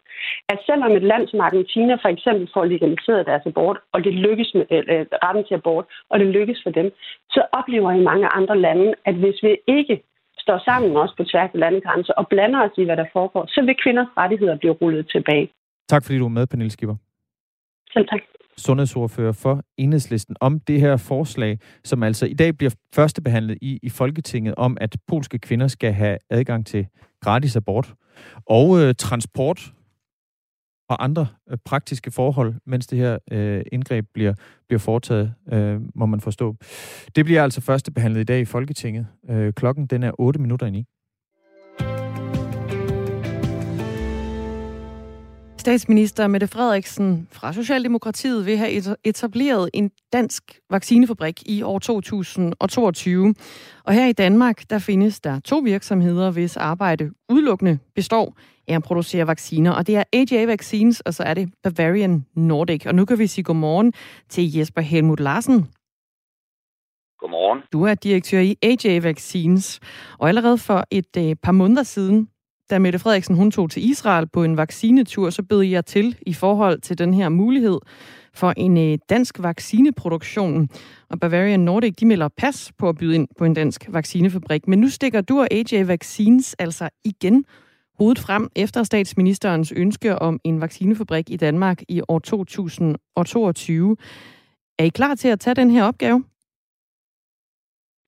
[0.48, 4.50] at selvom et land som Argentina for eksempel får legaliseret deres abort, og det lykkes
[4.54, 6.88] med øh, retten til abort, og det lykkes for dem,
[7.30, 10.02] så oplever i mange andre lande, at hvis vi ikke
[10.38, 13.60] står sammen også på tværs af landegrænser og blander os i, hvad der foregår, så
[13.66, 15.48] vil kvinders rettigheder blive rullet tilbage.
[15.88, 16.96] Tak fordi du er med, Pernille Skipper.
[17.92, 18.20] Selv tak.
[18.56, 23.90] Sundhedsordfører for Enhedslisten om det her forslag, som altså i dag bliver førstebehandlet i, i
[23.90, 26.86] Folketinget om, at polske kvinder skal have adgang til
[27.20, 27.92] gratis abort
[28.46, 29.72] og øh, transport
[30.92, 34.34] og andre øh, praktiske forhold, mens det her øh, indgreb bliver,
[34.68, 36.56] bliver foretaget, øh, må man forstå.
[37.16, 39.06] Det bliver altså første behandlet i dag i Folketinget.
[39.30, 40.86] Øh, klokken den er 8 minutter ind i.
[45.62, 53.34] Statsminister Mette Frederiksen fra Socialdemokratiet vil have etableret en dansk vaccinefabrik i år 2022.
[53.84, 58.36] Og her i Danmark, der findes der to virksomheder, hvis arbejde udelukkende består
[58.68, 59.70] af at producere vacciner.
[59.70, 62.86] Og det er AJ Vaccines, og så er det Bavarian Nordic.
[62.86, 63.92] Og nu kan vi sige godmorgen
[64.28, 65.66] til Jesper Helmut Larsen.
[67.18, 67.62] Godmorgen.
[67.72, 69.80] Du er direktør i AJ Vaccines.
[70.18, 72.28] Og allerede for et øh, par måneder siden,
[72.70, 76.34] da Mette Frederiksen hun tog til Israel på en vaccinetur, så bød jeg til i
[76.34, 77.78] forhold til den her mulighed
[78.34, 80.68] for en øh, dansk vaccineproduktion.
[81.10, 84.68] Og Bavarian Nordic, de melder pas på at byde ind på en dansk vaccinefabrik.
[84.68, 87.44] Men nu stikker du og AJ Vaccines altså igen
[87.98, 93.96] hovedet frem efter statsministerens ønske om en vaccinefabrik i Danmark i år 2022.
[94.78, 96.24] Er I klar til at tage den her opgave?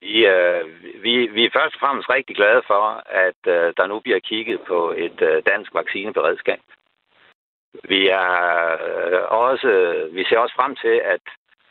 [0.03, 0.59] Ja,
[1.05, 2.85] vi, vi er først og fremmest rigtig glade for,
[3.27, 6.61] at øh, der nu bliver kigget på et øh, dansk vaccineberedskab.
[7.93, 8.33] Vi er
[8.89, 9.71] øh, også,
[10.13, 11.25] vi ser også frem til, at,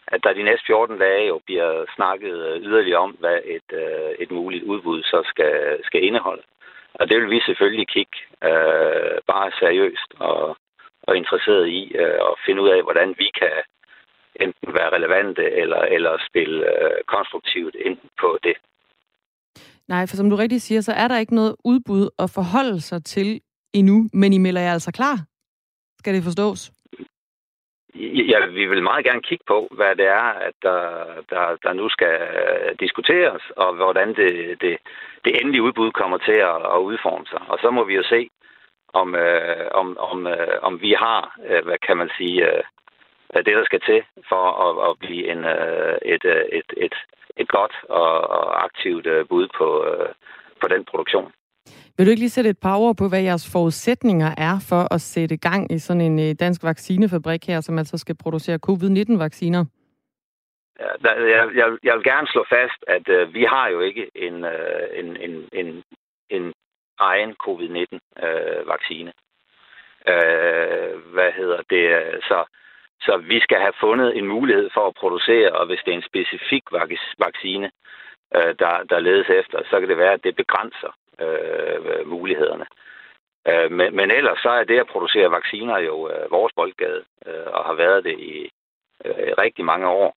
[0.07, 4.11] at der de næste 14 dage jo bliver snakket øh, yderligere om, hvad et, øh,
[4.19, 6.43] et muligt udbud så skal, skal indeholde.
[6.93, 10.57] Og det vil vi selvfølgelig kigge øh, bare seriøst og,
[11.03, 13.57] og interesseret i øh, uh, at finde ud af, hvordan vi kan
[14.35, 18.55] enten være relevante eller, eller spille øh, konstruktivt ind på det.
[19.87, 23.05] Nej, for som du rigtig siger, så er der ikke noget udbud at forholde sig
[23.05, 23.41] til
[23.73, 25.17] endnu, men I melder jer altså klar.
[25.99, 26.71] Skal det forstås?
[28.31, 30.79] Ja, vi vil meget gerne kigge på, hvad det er, at der,
[31.29, 32.17] der, der nu skal
[32.79, 34.77] diskuteres, og hvordan det, det,
[35.25, 37.41] det endelige udbud kommer til at, at udforme sig.
[37.47, 38.29] Og så må vi jo se,
[38.93, 42.63] om, øh, om, om, øh, om vi har, øh, hvad kan man sige, øh,
[43.41, 46.95] det, der skal til for at, at blive en, øh, et, øh, et, et,
[47.37, 49.67] et godt og, og aktivt øh, bud på,
[50.61, 51.31] på den produktion.
[51.97, 55.01] Vil du ikke lige sætte et par ord på, hvad jeres forudsætninger er for at
[55.01, 59.65] sætte gang i sådan en dansk vaccinefabrik her, som altså skal producere covid-19-vacciner?
[60.79, 64.09] Ja, der, jeg, jeg, jeg vil gerne slå fast, at øh, vi har jo ikke
[64.15, 65.83] en, øh, en, en, en,
[66.29, 66.53] en
[66.99, 69.11] egen covid-19-vaccine.
[70.07, 71.85] Øh, øh, hvad hedder det?
[72.23, 72.45] Så
[73.05, 76.09] så vi skal have fundet en mulighed for at producere, og hvis det er en
[76.11, 76.63] specifik
[77.19, 77.71] vaccine,
[78.35, 80.91] øh, der, der ledes efter, så kan det være, at det begrænser
[81.21, 82.65] øh, mulighederne.
[83.47, 87.47] Øh, men, men ellers så er det at producere vacciner jo øh, vores boldgade, øh,
[87.47, 88.49] og har været det i
[89.05, 90.15] øh, rigtig mange år.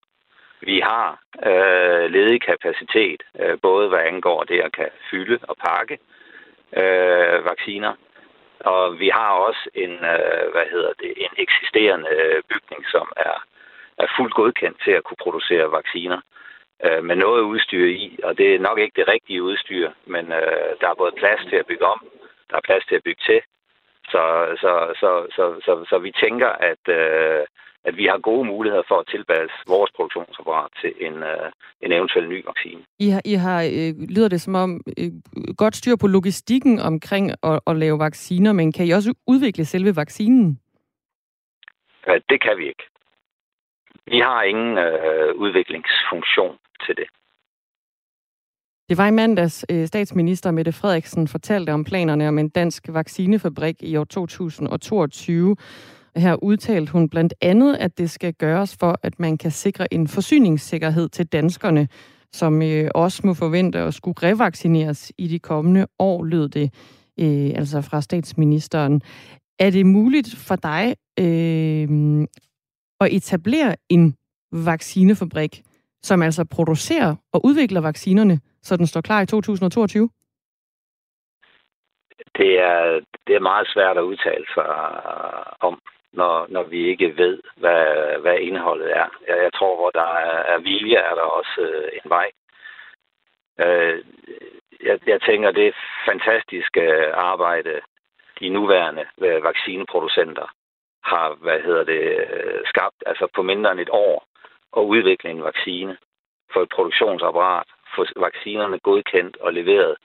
[0.61, 5.99] Vi har øh, ledig kapacitet, øh, både hvad angår det at kan fylde og pakke
[6.76, 7.93] øh, vacciner,
[8.72, 13.36] og vi har også en, øh, hvad hedder det, en eksisterende øh, bygning, som er,
[13.98, 16.20] er fuldt godkendt til at kunne producere vacciner.
[16.84, 20.70] øh, med noget udstyr i, og det er nok ikke det rigtige udstyr, men øh,
[20.80, 22.00] der er både plads til at bygge om,
[22.50, 23.40] der er plads til at bygge til.
[24.12, 24.22] Så,
[24.60, 27.46] så, så, så, så, så vi tænker, at, øh,
[27.89, 31.47] at vi har gode muligheder for at tilpasse vores produktionsapparat til en, øh,
[31.84, 32.80] en eventuel ny vaccine.
[32.99, 35.11] I har, I har øh, lyder det som om, øh,
[35.57, 39.97] godt styr på logistikken omkring at, at lave vacciner, men kan I også udvikle selve
[39.97, 40.61] vaccinen?
[42.09, 42.84] Øh, det kan vi ikke.
[44.07, 46.57] Vi har ingen øh, udviklingsfunktion
[46.87, 47.09] til det.
[48.89, 53.76] Det var i mandags øh, statsminister Mette Frederiksen fortalte om planerne om en dansk vaccinefabrik
[53.82, 55.57] i år 2022.
[56.16, 60.08] Her udtalte hun blandt andet, at det skal gøres for, at man kan sikre en
[60.08, 61.88] forsyningssikkerhed til danskerne,
[62.32, 66.74] som øh, også må forvente at skulle revaccineres i de kommende år, lød det
[67.20, 69.02] øh, altså fra statsministeren.
[69.58, 71.88] Er det muligt for dig øh,
[73.00, 74.16] at etablere en
[74.52, 75.62] vaccinefabrik,
[76.02, 80.08] som altså producerer og udvikler vaccinerne, så den står klar i 2022?
[82.38, 84.66] Det er, det er meget svært at udtale sig
[85.60, 85.80] om,
[86.16, 89.08] når, når vi ikke ved, hvad, hvad indholdet er.
[89.28, 92.30] Jeg, jeg tror, hvor der er, er vilje, er der også øh, en vej.
[93.60, 94.04] Øh,
[94.84, 95.72] jeg, jeg tænker, det er
[96.06, 96.76] fantastisk
[97.14, 97.80] arbejde,
[98.40, 100.48] de nuværende øh, vaccineproducenter
[101.04, 102.02] har, hvad hedder det,
[102.34, 104.26] øh, skabt, altså på mindre end et år,
[104.76, 105.96] at udvikle en vaccine
[106.52, 109.96] for et produktionsapparat, få vaccinerne godkendt og leveret,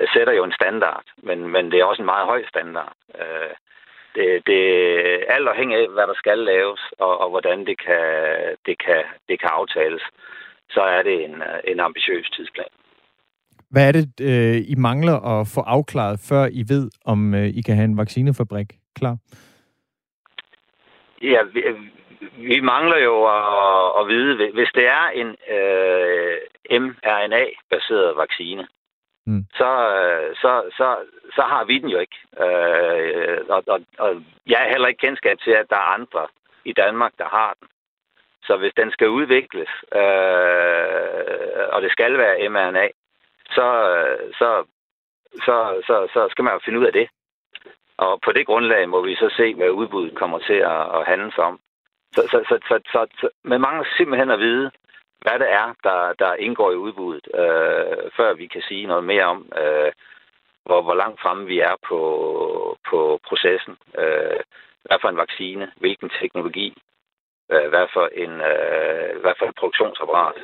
[0.00, 2.92] øh, sætter jo en standard, men, men det er også en meget høj standard.
[3.20, 3.54] Øh,
[4.14, 4.60] det, det
[5.36, 8.04] alt afhængig af, hvad der skal laves, og, og hvordan det kan,
[8.66, 10.02] det, kan, det kan aftales,
[10.70, 12.72] så er det en, en ambitiøs tidsplan.
[13.70, 17.60] Hvad er det, øh, I mangler at få afklaret, før I ved, om øh, I
[17.66, 18.68] kan have en vaccinefabrik
[18.98, 19.16] klar?
[21.22, 21.62] Ja, vi,
[22.36, 26.36] vi mangler jo at, at vide, hvis det er en øh,
[26.80, 28.66] mRNA-baseret vaccine,
[29.26, 29.44] mm.
[29.54, 30.96] så, øh, så, så,
[31.36, 32.18] så har vi den jo ikke.
[32.44, 36.26] Øh, og, og, og jeg er heller ikke kendskab til, at der er andre
[36.64, 37.68] i Danmark, der har den.
[38.46, 42.88] Så hvis den skal udvikles, øh, og det skal være mRNA,
[43.50, 43.66] så,
[44.38, 44.64] så,
[45.46, 47.08] så, så, så skal man jo finde ud af det.
[47.96, 51.32] Og på det grundlag må vi så se, hvad udbuddet kommer til at, at handle
[51.32, 51.60] sig om.
[52.12, 54.70] Så, så, så, så, så, så man mangler simpelthen at vide,
[55.24, 59.24] hvad det er, der, der indgår i udbuddet, øh, før vi kan sige noget mere
[59.24, 59.92] om, øh,
[60.66, 62.00] hvor, hvor langt fremme vi er på,
[62.90, 63.76] på processen.
[63.98, 64.40] Øh,
[64.84, 66.68] hvad for en vaccine, hvilken teknologi,
[67.52, 70.38] øh, hvad for en øh, hvad for et produktionsapparat,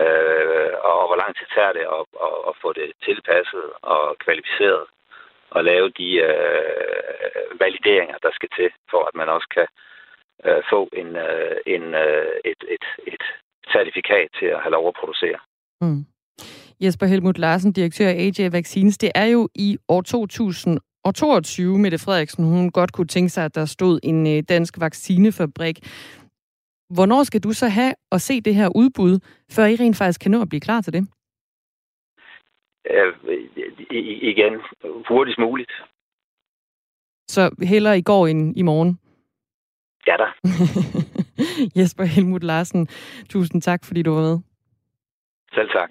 [0.00, 4.84] øh, og hvor lang tid tager det at, at, at få det tilpasset og kvalificeret,
[5.50, 9.66] og lave de øh, valideringer, der skal til, for at man også kan
[10.44, 13.22] øh, få en, øh, en, øh, et, et, et
[13.74, 15.38] certifikat til at have lov at producere.
[15.80, 16.02] Mm.
[16.80, 18.98] Jesper Helmut Larsen, direktør af AJ Vaccines.
[18.98, 23.44] Det er jo i år 2000 og 22, Mette Frederiksen, hun godt kunne tænke sig,
[23.44, 25.76] at der stod en øh, dansk vaccinefabrik.
[26.94, 29.18] Hvornår skal du så have at se det her udbud,
[29.52, 31.02] før I rent faktisk kan nå at blive klar til det?
[32.90, 33.12] Øh,
[34.30, 34.52] igen,
[35.08, 35.72] hurtigst muligt.
[37.28, 38.98] Så hellere i går end i morgen?
[40.06, 40.26] Ja da.
[41.76, 42.88] Jesper Helmut Larsen,
[43.28, 44.38] tusind tak, fordi du var med.
[45.54, 45.90] Selv tak.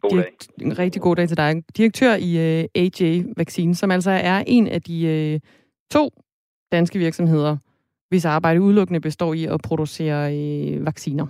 [0.00, 0.32] God dag.
[0.60, 1.62] En rigtig god dag til dig.
[1.76, 4.98] Direktør i uh, øh, AJ Vaccine, som altså er en af de
[5.34, 5.50] uh,
[5.90, 6.10] to
[6.72, 7.56] danske virksomheder,
[8.08, 11.26] hvis arbejde udelukkende består i at producere uh, vacciner.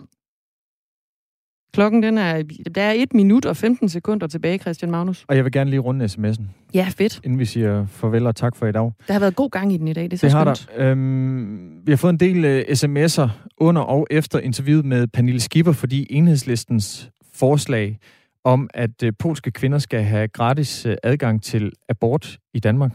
[1.72, 2.42] Klokken den er,
[2.74, 5.24] der er 1 minut og 15 sekunder tilbage, Christian Magnus.
[5.28, 6.42] Og jeg vil gerne lige runde sms'en.
[6.74, 7.20] Ja, fedt.
[7.24, 8.92] Inden vi siger farvel og tak for i dag.
[9.06, 10.68] Der har været god gang i den i dag, det er så det skønt.
[10.78, 10.90] har der.
[10.90, 15.72] Øhm, vi har fået en del uh, sms'er under og efter interviewet med Pernille Skipper,
[15.72, 17.98] fordi enhedslistens forslag
[18.44, 22.92] om, at uh, polske kvinder skal have gratis uh, adgang til abort i Danmark.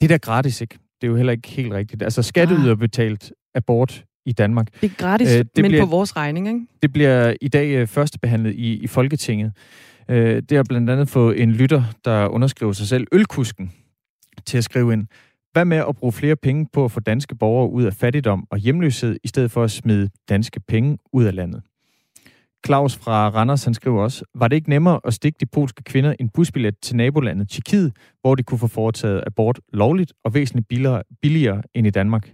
[0.00, 0.78] Det der gratis, ikke?
[1.00, 2.02] Det er jo heller ikke helt rigtigt.
[2.02, 2.32] Altså
[2.70, 2.78] ah.
[2.78, 4.80] betalt abort i Danmark.
[4.80, 6.60] Det er gratis, øh, det men bliver, på vores regning, ikke?
[6.82, 9.52] Det bliver i dag øh, førstebehandlet i, i Folketinget.
[10.08, 13.72] Øh, det har blandt andet fået en lytter, der underskriver sig selv, Ølkusken,
[14.46, 15.06] til at skrive ind,
[15.52, 18.58] hvad med at bruge flere penge på at få danske borgere ud af fattigdom og
[18.58, 21.62] hjemløshed, i stedet for at smide danske penge ud af landet?
[22.66, 26.14] Claus fra Randers, han skriver også, var det ikke nemmere at stikke de polske kvinder
[26.20, 31.02] en busbillet til nabolandet Tjekkiet, hvor de kunne få foretaget abort lovligt og væsentligt billigere,
[31.22, 32.30] billigere end i Danmark?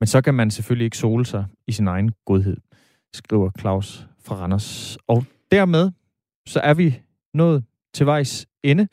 [0.00, 2.56] Men så kan man selvfølgelig ikke sole sig i sin egen godhed,
[3.12, 4.98] skriver Claus fra Randers.
[5.06, 5.90] Og dermed
[6.46, 7.00] så er vi
[7.34, 8.88] nået til vejs ende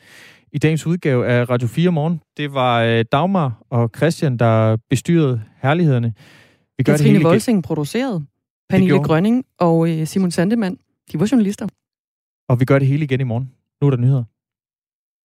[0.51, 2.21] i dagens udgave af Radio 4 Morgen.
[2.37, 6.13] Det var øh, Dagmar og Christian, der bestyrede herlighederne.
[6.77, 8.25] Vi gør Katrine det hele Volsing produceret,
[8.69, 10.77] Pernille Grønning og øh, Simon Sandemann
[11.11, 11.67] De var journalister.
[12.49, 13.51] Og vi gør det hele igen i morgen.
[13.81, 14.23] Nu er der nyheder.